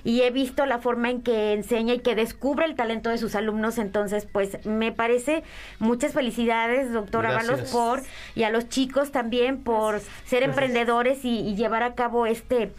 y 0.04 0.22
he 0.22 0.32
visto 0.32 0.66
la 0.66 0.80
forma 0.80 1.10
en 1.10 1.22
que 1.22 1.54
enseña 1.54 1.94
y 1.94 2.00
que 2.00 2.16
descubre 2.16 2.66
el 2.66 2.76
talento 2.76 3.10
de 3.10 3.18
sus 3.18 3.36
alumnos. 3.36 3.78
Entonces, 3.78 4.28
pues 4.32 4.66
me 4.66 4.92
parece 4.92 5.44
muchas 5.80 6.14
felicidades, 6.14 6.92
doctora 6.92 7.30
Ábalos, 7.30 7.72
por 7.72 8.02
y 8.36 8.44
a 8.44 8.50
los 8.50 8.70
chicos 8.70 9.12
también 9.12 9.64
por 9.64 10.02
ser 10.26 10.44
emprendedores 10.44 11.24
y, 11.24 11.56
llevar 11.60 11.84
a 11.84 11.94
cabo 11.94 12.26
este, 12.26 12.72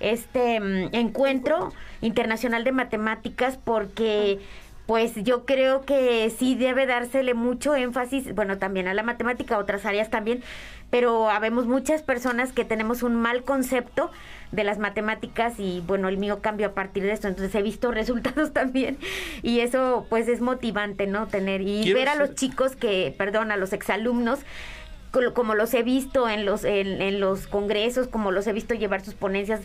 este 0.00 0.60
mm, 0.60 0.88
encuentro 0.92 1.72
internacional 2.02 2.64
de 2.64 2.72
matemáticas 2.72 3.56
porque 3.56 4.40
pues 4.86 5.14
yo 5.16 5.44
creo 5.44 5.84
que 5.84 6.30
sí 6.30 6.54
debe 6.54 6.86
dársele 6.86 7.34
mucho 7.34 7.74
énfasis, 7.74 8.34
bueno, 8.34 8.58
también 8.58 8.86
a 8.86 8.94
la 8.94 9.02
matemática, 9.02 9.56
a 9.56 9.58
otras 9.58 9.84
áreas 9.84 10.10
también, 10.10 10.42
pero 10.90 11.28
habemos 11.28 11.66
muchas 11.66 12.02
personas 12.02 12.52
que 12.52 12.64
tenemos 12.64 13.02
un 13.02 13.16
mal 13.16 13.42
concepto 13.42 14.12
de 14.52 14.64
las 14.64 14.78
matemáticas 14.78 15.54
y 15.58 15.82
bueno, 15.86 16.08
el 16.08 16.18
mío 16.18 16.40
cambió 16.40 16.68
a 16.68 16.72
partir 16.72 17.02
de 17.02 17.12
esto, 17.12 17.28
entonces 17.28 17.54
he 17.54 17.62
visto 17.62 17.90
resultados 17.92 18.52
también 18.52 18.98
y 19.42 19.60
eso 19.60 20.06
pues 20.08 20.28
es 20.28 20.40
motivante, 20.40 21.06
¿no? 21.06 21.26
Tener 21.26 21.60
y 21.60 21.92
ver 21.92 22.08
a 22.08 22.14
los 22.14 22.34
chicos 22.34 22.76
que, 22.76 23.14
perdón, 23.16 23.50
a 23.50 23.56
los 23.56 23.72
exalumnos 23.72 24.40
como 25.32 25.54
los 25.54 25.72
he 25.74 25.82
visto 25.82 26.28
en 26.28 26.44
los, 26.44 26.64
en, 26.64 27.20
los 27.20 27.46
congresos, 27.46 28.08
como 28.08 28.30
los 28.30 28.46
he 28.46 28.52
visto 28.52 28.74
llevar 28.74 29.04
sus 29.04 29.14
ponencias, 29.14 29.60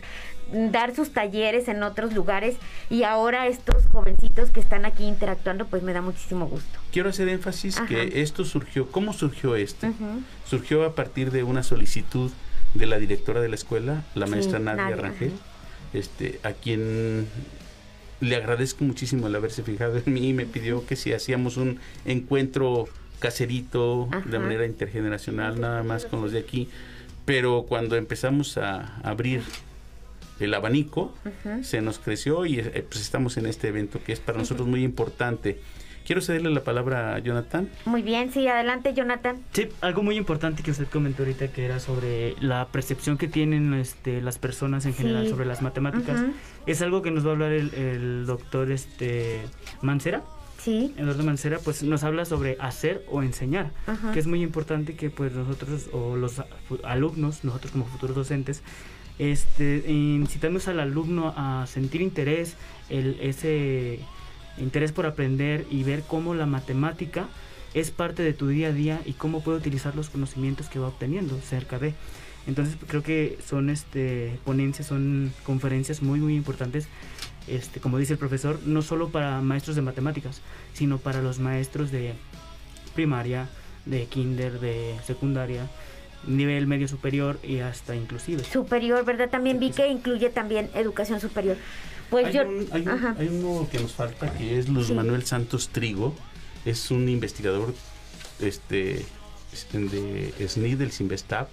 dar 0.50 0.94
sus 0.94 1.12
talleres 1.12 1.68
en 1.68 1.82
otros 1.82 2.14
lugares 2.14 2.56
y 2.90 3.02
ahora 3.02 3.46
estos 3.46 3.86
jovencitos 3.92 4.50
que 4.50 4.60
están 4.60 4.84
aquí 4.84 5.04
interactuando, 5.04 5.66
pues 5.66 5.82
me 5.82 5.92
da 5.92 6.00
muchísimo 6.00 6.46
gusto. 6.46 6.78
Quiero 6.90 7.10
hacer 7.10 7.28
énfasis 7.28 7.80
que 7.80 8.22
esto 8.22 8.44
surgió, 8.44 8.90
¿cómo 8.90 9.12
surgió 9.12 9.56
esto? 9.56 9.88
Surgió 10.46 10.84
a 10.84 10.94
partir 10.94 11.30
de 11.30 11.42
una 11.42 11.62
solicitud 11.62 12.30
de 12.74 12.86
la 12.86 12.98
directora 12.98 13.40
de 13.40 13.48
la 13.48 13.54
escuela, 13.54 14.04
la 14.14 14.26
maestra 14.26 14.58
Nadia, 14.58 14.96
Rangel, 14.96 15.32
este, 15.92 16.40
a 16.42 16.52
quien 16.52 17.26
le 18.20 18.36
agradezco 18.36 18.84
muchísimo 18.84 19.26
el 19.26 19.34
haberse 19.34 19.62
fijado 19.62 19.98
en 19.98 20.12
mí 20.12 20.28
y 20.28 20.32
me 20.32 20.46
pidió 20.46 20.86
que 20.86 20.96
si 20.96 21.12
hacíamos 21.12 21.56
un 21.56 21.80
encuentro 22.04 22.88
caserito, 23.18 24.08
de 24.24 24.38
manera 24.38 24.66
intergeneracional, 24.66 25.60
nada 25.60 25.82
más 25.82 26.06
con 26.06 26.22
los 26.22 26.32
de 26.32 26.40
aquí. 26.40 26.68
Pero 27.24 27.66
cuando 27.68 27.96
empezamos 27.96 28.58
a 28.58 28.96
abrir 29.04 29.42
el 30.40 30.54
abanico, 30.54 31.14
se 31.62 31.80
nos 31.82 31.98
creció 32.00 32.46
y 32.46 32.58
eh, 32.58 32.84
pues 32.88 33.00
estamos 33.00 33.36
en 33.36 33.46
este 33.46 33.68
evento 33.68 34.00
que 34.04 34.12
es 34.12 34.20
para 34.20 34.38
nosotros 34.38 34.66
muy 34.66 34.82
importante. 34.82 35.60
Quiero 36.06 36.20
cederle 36.20 36.50
la 36.50 36.62
palabra 36.62 37.14
a 37.14 37.18
Jonathan. 37.18 37.68
Muy 37.84 38.02
bien, 38.02 38.32
sí, 38.32 38.46
adelante 38.46 38.94
Jonathan. 38.94 39.36
Sí, 39.52 39.68
algo 39.80 40.02
muy 40.02 40.16
importante 40.16 40.62
que 40.62 40.70
usted 40.70 40.86
comentó 40.88 41.22
ahorita 41.22 41.48
que 41.48 41.64
era 41.64 41.78
sobre 41.78 42.34
la 42.40 42.68
percepción 42.68 43.18
que 43.18 43.28
tienen 43.28 43.74
este, 43.74 44.20
las 44.20 44.38
personas 44.38 44.86
en 44.86 44.94
general 44.94 45.28
sobre 45.28 45.46
las 45.46 45.62
matemáticas. 45.62 46.20
Es 46.66 46.82
algo 46.82 47.02
que 47.02 47.10
nos 47.10 47.24
va 47.24 47.30
a 47.30 47.32
hablar 47.32 47.52
el, 47.52 47.74
el 47.74 48.26
doctor 48.26 48.70
este, 48.70 49.40
Mancera 49.80 50.22
sí. 50.62 50.94
Eduardo 50.96 51.24
Mancera, 51.24 51.58
pues 51.58 51.82
nos 51.82 52.04
habla 52.04 52.24
sobre 52.24 52.56
hacer 52.60 53.04
o 53.10 53.22
enseñar, 53.22 53.70
que 54.12 54.18
es 54.18 54.26
muy 54.26 54.42
importante 54.42 54.94
que 54.94 55.10
pues 55.10 55.32
nosotros 55.32 55.88
o 55.92 56.16
los 56.16 56.42
alumnos, 56.84 57.44
nosotros 57.44 57.72
como 57.72 57.84
futuros 57.86 58.16
docentes, 58.16 58.62
este, 59.18 59.84
incitamos 59.88 60.68
al 60.68 60.80
alumno 60.80 61.34
a 61.36 61.66
sentir 61.66 62.00
interés, 62.00 62.56
el, 62.88 63.18
ese 63.20 64.00
interés 64.58 64.92
por 64.92 65.06
aprender 65.06 65.66
y 65.70 65.82
ver 65.82 66.02
cómo 66.02 66.34
la 66.34 66.46
matemática 66.46 67.28
es 67.74 67.90
parte 67.90 68.22
de 68.22 68.34
tu 68.34 68.48
día 68.48 68.68
a 68.68 68.72
día 68.72 69.00
y 69.06 69.12
cómo 69.12 69.42
puede 69.42 69.58
utilizar 69.58 69.96
los 69.96 70.10
conocimientos 70.10 70.68
que 70.68 70.78
va 70.78 70.88
obteniendo 70.88 71.38
cerca 71.40 71.78
de. 71.78 71.94
Entonces 72.46 72.76
creo 72.86 73.02
que 73.02 73.38
son 73.46 73.70
este 73.70 74.38
ponencias, 74.44 74.88
son 74.88 75.32
conferencias 75.44 76.02
muy 76.02 76.18
muy 76.18 76.34
importantes 76.34 76.88
este, 77.48 77.80
como 77.80 77.98
dice 77.98 78.12
el 78.12 78.18
profesor, 78.18 78.60
no 78.64 78.82
solo 78.82 79.08
para 79.08 79.40
maestros 79.40 79.76
de 79.76 79.82
matemáticas, 79.82 80.40
sino 80.72 80.98
para 80.98 81.22
los 81.22 81.38
maestros 81.38 81.90
de 81.90 82.14
primaria, 82.94 83.48
de 83.84 84.06
kinder, 84.06 84.60
de 84.60 84.96
secundaria, 85.04 85.68
nivel 86.26 86.66
medio 86.66 86.86
superior 86.86 87.38
y 87.42 87.58
hasta 87.58 87.96
inclusive. 87.96 88.44
Superior, 88.44 89.04
¿verdad? 89.04 89.28
También 89.28 89.58
vi 89.58 89.70
que 89.70 89.88
incluye 89.88 90.30
también 90.30 90.70
educación 90.74 91.20
superior. 91.20 91.56
Pues 92.12 92.26
hay 92.26 92.32
yo... 92.34 92.42
hay, 92.72 93.28
uno 93.28 93.66
que 93.72 93.80
nos 93.80 93.92
falta 93.92 94.34
que 94.34 94.58
es 94.58 94.68
Luz 94.68 94.90
Manuel 94.90 95.24
Santos 95.24 95.70
Trigo, 95.70 96.14
es 96.66 96.90
un 96.90 97.08
investigador 97.08 97.74
este, 98.38 99.06
de 99.72 100.34
SNI 100.46 100.74
del 100.74 100.92
CIMBESTAB, 100.92 101.48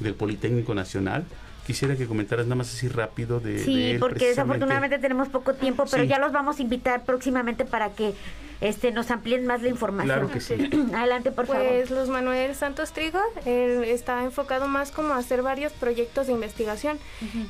del 0.00 0.16
Politécnico 0.16 0.74
Nacional, 0.74 1.24
quisiera 1.66 1.96
que 1.96 2.06
comentaras 2.06 2.46
nada 2.46 2.56
más 2.56 2.72
así 2.72 2.88
rápido 2.88 3.40
de... 3.40 3.58
Sí, 3.58 3.96
porque 3.98 4.28
desafortunadamente 4.28 4.98
tenemos 4.98 5.28
poco 5.28 5.54
tiempo, 5.54 5.84
pero 5.90 6.04
ya 6.04 6.18
los 6.18 6.32
vamos 6.32 6.58
a 6.58 6.62
invitar 6.62 7.04
próximamente 7.04 7.64
para 7.64 7.90
que 7.90 8.14
este 8.62 8.92
nos 8.92 9.10
amplíen 9.10 9.44
más 9.44 9.60
la 9.60 9.68
información. 9.68 10.18
Claro 10.18 10.30
que 10.30 10.40
sí. 10.40 10.54
Adelante, 10.94 11.32
por 11.32 11.46
favor. 11.46 11.66
Pues 11.66 11.90
Luz 11.90 12.08
Manuel 12.08 12.54
Santos 12.54 12.92
Trigo, 12.92 13.18
él 13.44 13.82
está 13.82 14.22
enfocado 14.22 14.68
más 14.68 14.92
como 14.92 15.14
a 15.14 15.18
hacer 15.18 15.42
varios 15.42 15.72
proyectos 15.72 16.28
de 16.28 16.32
investigación, 16.32 16.98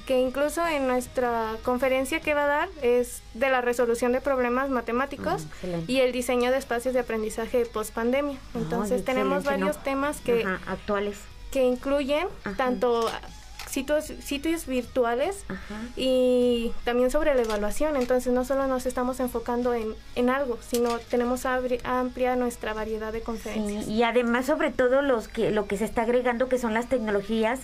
que 0.07 0.19
incluso 0.19 0.67
en 0.67 0.87
nuestra 0.87 1.57
conferencia 1.65 2.21
que 2.21 2.33
va 2.33 2.45
a 2.45 2.49
dar 2.49 2.69
es 2.81 3.23
de 3.35 3.51
la 3.51 3.61
resolución 3.61 4.13
de 4.13 4.23
problemas 4.23 4.71
matemáticos 4.71 5.47
y 5.87 5.99
el 5.99 6.13
diseño 6.13 6.51
de 6.51 6.57
espacios 6.57 6.95
de 6.95 7.01
aprendizaje 7.01 7.67
post 7.67 7.93
pandemia. 7.93 8.39
Entonces 8.55 9.05
tenemos 9.05 9.45
varios 9.45 9.83
temas 9.83 10.21
que 10.21 10.47
actuales 10.67 11.19
que 11.51 11.65
incluyen 11.65 12.27
tanto 12.57 13.11
sitios, 13.73 14.05
sitios 14.05 14.67
virtuales 14.67 15.45
y 15.97 16.73
también 16.85 17.11
sobre 17.11 17.35
la 17.35 17.43
evaluación. 17.43 17.97
Entonces 17.97 18.33
no 18.33 18.45
solo 18.45 18.67
nos 18.67 18.85
estamos 18.85 19.19
enfocando 19.19 19.73
en, 19.73 19.95
en 20.15 20.29
algo, 20.29 20.59
sino 20.61 20.99
tenemos 20.99 21.47
amplia 21.47 22.37
nuestra 22.37 22.75
variedad 22.75 23.13
de 23.13 23.23
conferencias. 23.23 23.89
y 23.89 24.03
además 24.03 24.47
sobre 24.47 24.71
todo 24.71 25.01
los 25.01 25.29
que, 25.29 25.51
lo 25.51 25.67
que 25.67 25.79
se 25.79 25.87
está 25.87 26.03
agregando 26.03 26.49
que 26.49 26.59
son 26.59 26.75
las 26.75 26.89
tecnologías 26.89 27.61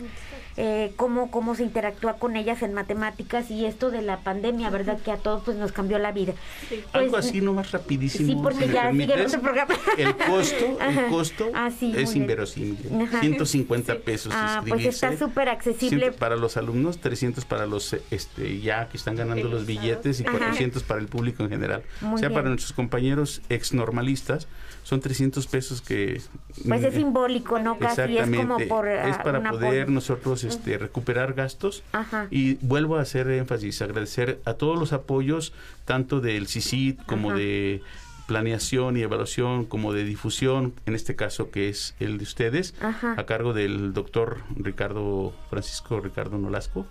eh, 0.60 0.92
cómo, 0.96 1.30
cómo 1.30 1.54
se 1.54 1.62
interactúa 1.62 2.14
con 2.14 2.34
ellas 2.34 2.62
en 2.62 2.74
matemáticas 2.74 3.48
y 3.48 3.64
esto 3.64 3.92
de 3.92 4.02
la 4.02 4.18
pandemia, 4.18 4.70
¿verdad? 4.70 4.98
Que 4.98 5.12
a 5.12 5.16
todos 5.16 5.44
pues 5.44 5.56
nos 5.56 5.70
cambió 5.70 6.00
la 6.00 6.10
vida. 6.10 6.34
Pues, 6.68 6.80
Algo 6.92 7.16
así 7.16 7.40
nomás 7.40 7.70
rapidísimo. 7.70 8.32
Sí, 8.32 8.38
porque 8.42 8.66
ya 8.66 8.90
sigue 8.90 9.22
otro 9.24 9.40
programa. 9.40 9.74
El 9.96 10.16
costo, 10.16 10.78
el 10.80 11.06
costo 11.10 11.50
ah, 11.54 11.70
es 11.80 12.16
inverosímil. 12.16 12.76
150 13.20 13.98
pesos 14.00 14.32
Ah, 14.34 14.64
pues 14.66 14.84
está 14.84 15.16
súper 15.16 15.48
accesible. 15.48 16.10
Para 16.10 16.34
los 16.34 16.56
alumnos, 16.56 16.98
300 16.98 17.44
para 17.44 17.66
los 17.66 17.94
este 18.10 18.58
ya 18.58 18.88
que 18.88 18.96
están 18.96 19.14
ganando 19.14 19.48
los 19.48 19.64
billetes 19.64 20.18
y 20.18 20.24
400 20.24 20.82
para 20.82 20.98
el 20.98 21.06
público 21.06 21.44
en 21.44 21.50
general. 21.50 21.84
o 22.02 22.18
sea, 22.18 22.30
para 22.30 22.48
nuestros 22.48 22.72
compañeros 22.72 23.42
ex 23.48 23.72
normalistas 23.72 24.48
son 24.88 25.00
300 25.00 25.46
pesos 25.48 25.82
que... 25.82 26.22
Pues 26.66 26.82
es 26.82 26.94
simbólico, 26.98 27.58
¿no? 27.58 27.78
Casi 27.78 28.16
es 28.16 28.30
como 28.30 28.56
por... 28.68 28.88
Es 28.88 29.16
ah, 29.16 29.22
para 29.22 29.50
poder 29.50 29.90
nosotros 29.90 30.44
este, 30.48 30.78
recuperar 30.78 31.34
gastos. 31.34 31.82
Y 32.30 32.54
vuelvo 32.56 32.96
a 32.96 33.02
hacer 33.02 33.30
énfasis, 33.30 33.82
agradecer 33.82 34.40
a 34.44 34.54
todos 34.54 34.78
los 34.78 34.92
apoyos, 34.92 35.52
tanto 35.84 36.20
del 36.20 36.48
CICID 36.48 36.98
como 37.06 37.32
de 37.32 37.82
planeación 38.28 38.98
y 38.98 39.00
evaluación 39.00 39.64
como 39.64 39.94
de 39.94 40.04
difusión, 40.04 40.74
en 40.84 40.94
este 40.94 41.16
caso 41.16 41.50
que 41.50 41.70
es 41.70 41.94
el 41.98 42.18
de 42.18 42.24
ustedes, 42.24 42.74
a 42.82 43.24
cargo 43.24 43.54
del 43.54 43.94
doctor 43.94 44.42
Ricardo 44.54 45.32
Francisco 45.48 45.98
Ricardo 46.00 46.36
Nolasco, 46.36 46.86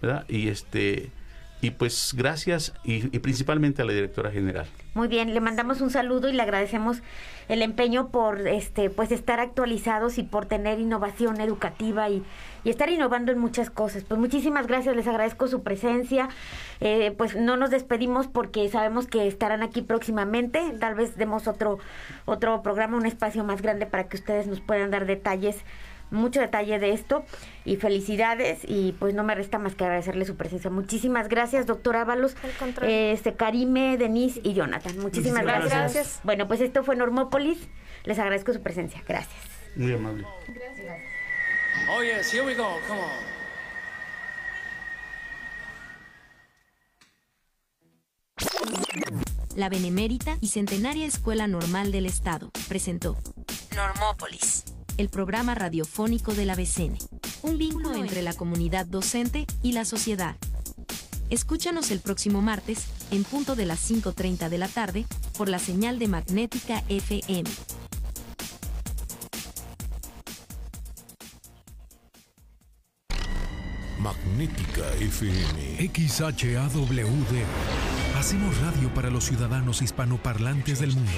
¿verdad? 0.00 0.26
Y 0.28 0.48
este 0.48 1.10
y 1.62 1.70
pues 1.70 2.12
gracias 2.16 2.74
y, 2.82 3.06
principalmente 3.20 3.82
a 3.82 3.84
la 3.84 3.92
directora 3.92 4.32
general. 4.32 4.66
Muy 4.94 5.06
bien, 5.06 5.32
le 5.32 5.40
mandamos 5.40 5.80
un 5.80 5.90
saludo 5.90 6.28
y 6.28 6.32
le 6.32 6.42
agradecemos 6.42 7.02
el 7.48 7.62
empeño 7.62 8.08
por 8.08 8.48
este 8.48 8.90
pues 8.90 9.12
estar 9.12 9.38
actualizados 9.38 10.18
y 10.18 10.24
por 10.24 10.46
tener 10.46 10.80
innovación 10.80 11.40
educativa 11.40 12.10
y, 12.10 12.24
estar 12.70 12.88
innovando 12.88 13.32
en 13.32 13.38
muchas 13.38 13.70
cosas. 13.70 14.04
Pues 14.04 14.20
muchísimas 14.20 14.66
gracias, 14.66 14.96
les 14.96 15.06
agradezco 15.06 15.48
su 15.48 15.62
presencia. 15.62 16.28
Eh, 16.80 17.12
pues 17.16 17.36
no 17.36 17.56
nos 17.56 17.70
despedimos 17.70 18.26
porque 18.26 18.68
sabemos 18.68 19.06
que 19.06 19.26
estarán 19.26 19.62
aquí 19.62 19.82
próximamente. 19.82 20.60
Tal 20.80 20.94
vez 20.94 21.16
demos 21.16 21.48
otro 21.48 21.78
otro 22.24 22.62
programa, 22.62 22.96
un 22.96 23.06
espacio 23.06 23.44
más 23.44 23.62
grande 23.62 23.86
para 23.86 24.08
que 24.08 24.16
ustedes 24.16 24.46
nos 24.46 24.60
puedan 24.60 24.90
dar 24.90 25.06
detalles 25.06 25.64
mucho 26.12 26.40
detalle 26.40 26.78
de 26.78 26.92
esto 26.92 27.24
y 27.64 27.76
felicidades 27.76 28.60
y 28.64 28.92
pues 28.98 29.14
no 29.14 29.24
me 29.24 29.34
resta 29.34 29.58
más 29.58 29.74
que 29.74 29.84
agradecerle 29.84 30.24
su 30.24 30.36
presencia. 30.36 30.70
Muchísimas 30.70 31.28
gracias, 31.28 31.66
doctor 31.66 31.96
Ábalos, 31.96 32.36
este, 32.82 33.34
Karime, 33.34 33.96
Denise 33.96 34.40
y 34.44 34.52
Jonathan. 34.52 34.98
Muchísimas, 34.98 35.42
gracias. 35.42 36.20
Bueno, 36.22 36.46
pues 36.46 36.60
esto 36.60 36.84
fue 36.84 36.96
Normópolis. 36.96 37.66
Les 38.04 38.18
agradezco 38.18 38.52
su 38.52 38.62
presencia. 38.62 39.02
Gracias. 39.06 39.40
Muy 39.74 39.92
amable. 39.94 40.26
Gracias. 40.48 41.11
Oh, 41.94 42.02
yes, 42.02 42.32
here 42.32 42.42
we 42.42 42.54
go. 42.54 42.78
Come 42.88 43.00
on. 43.00 43.32
La 49.54 49.68
Benemérita 49.68 50.38
y 50.40 50.48
Centenaria 50.48 51.06
Escuela 51.06 51.46
Normal 51.46 51.92
del 51.92 52.06
Estado 52.06 52.50
presentó 52.68 53.18
Normópolis 53.76 54.64
el 54.96 55.08
programa 55.08 55.54
radiofónico 55.54 56.34
de 56.34 56.46
la 56.46 56.54
BCN, 56.54 56.96
un 57.42 57.58
vínculo 57.58 57.94
entre 57.94 58.22
la 58.22 58.34
comunidad 58.34 58.86
docente 58.86 59.46
y 59.62 59.72
la 59.72 59.84
sociedad. 59.84 60.36
Escúchanos 61.30 61.90
el 61.90 62.00
próximo 62.00 62.42
martes, 62.42 62.86
en 63.10 63.24
punto 63.24 63.56
de 63.56 63.66
las 63.66 63.90
5.30 63.90 64.48
de 64.48 64.58
la 64.58 64.68
tarde, 64.68 65.06
por 65.36 65.48
la 65.48 65.58
señal 65.58 65.98
de 65.98 66.08
Magnética 66.08 66.84
FM. 66.88 67.48
Magnética 74.02 74.82
FM. 74.98 75.88
XHAWD. 75.94 77.44
Hacemos 78.18 78.60
radio 78.60 78.92
para 78.92 79.10
los 79.10 79.24
ciudadanos 79.24 79.80
hispanoparlantes 79.80 80.80
del 80.80 80.92
mundo 80.92 81.12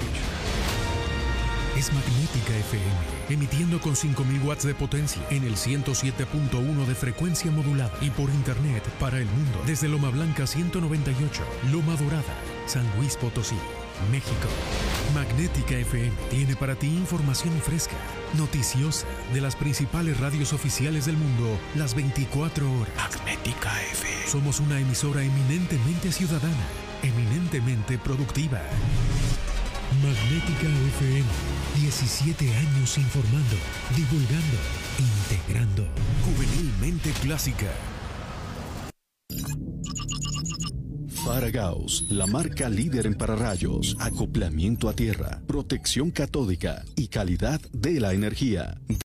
es 1.76 1.92
Magnética 1.92 2.56
FM, 2.56 2.84
emitiendo 3.30 3.80
con 3.80 3.96
5000 3.96 4.42
watts 4.42 4.64
de 4.64 4.74
potencia 4.74 5.20
en 5.30 5.42
el 5.42 5.56
107.1 5.56 6.86
de 6.86 6.94
frecuencia 6.94 7.50
modulada 7.50 7.92
y 8.00 8.10
por 8.10 8.30
internet 8.30 8.84
para 9.00 9.18
el 9.18 9.26
mundo 9.26 9.60
desde 9.66 9.88
Loma 9.88 10.10
Blanca 10.10 10.46
198, 10.46 11.42
Loma 11.72 11.96
Dorada, 11.96 12.22
San 12.66 12.86
Luis 12.96 13.16
Potosí, 13.16 13.56
México. 14.10 14.48
Magnética 15.14 15.76
FM 15.76 16.12
tiene 16.30 16.56
para 16.56 16.74
ti 16.74 16.86
información 16.86 17.52
fresca, 17.60 17.96
noticiosa 18.36 19.06
de 19.32 19.40
las 19.40 19.56
principales 19.56 20.18
radios 20.18 20.52
oficiales 20.52 21.06
del 21.06 21.16
mundo 21.16 21.58
las 21.74 21.94
24 21.94 22.70
horas. 22.72 22.94
Magnética 22.96 23.70
FM. 23.92 24.26
Somos 24.28 24.60
una 24.60 24.78
emisora 24.78 25.22
eminentemente 25.22 26.12
ciudadana, 26.12 26.66
eminentemente 27.02 27.98
productiva. 27.98 28.60
Magnética 30.02 30.68
FM. 30.98 31.24
17 31.76 32.56
años 32.56 32.98
informando, 32.98 33.56
divulgando, 33.96 34.58
integrando. 34.98 35.86
Juvenilmente 36.24 37.10
clásica. 37.22 37.72
Faragaos, 41.24 42.04
la 42.10 42.26
marca 42.26 42.68
líder 42.68 43.06
en 43.06 43.14
pararrayos, 43.14 43.96
acoplamiento 43.98 44.90
a 44.90 44.92
tierra, 44.92 45.40
protección 45.46 46.10
catódica 46.10 46.84
y 46.96 47.08
calidad 47.08 47.62
de 47.72 47.98
la 47.98 48.12
energía. 48.12 48.78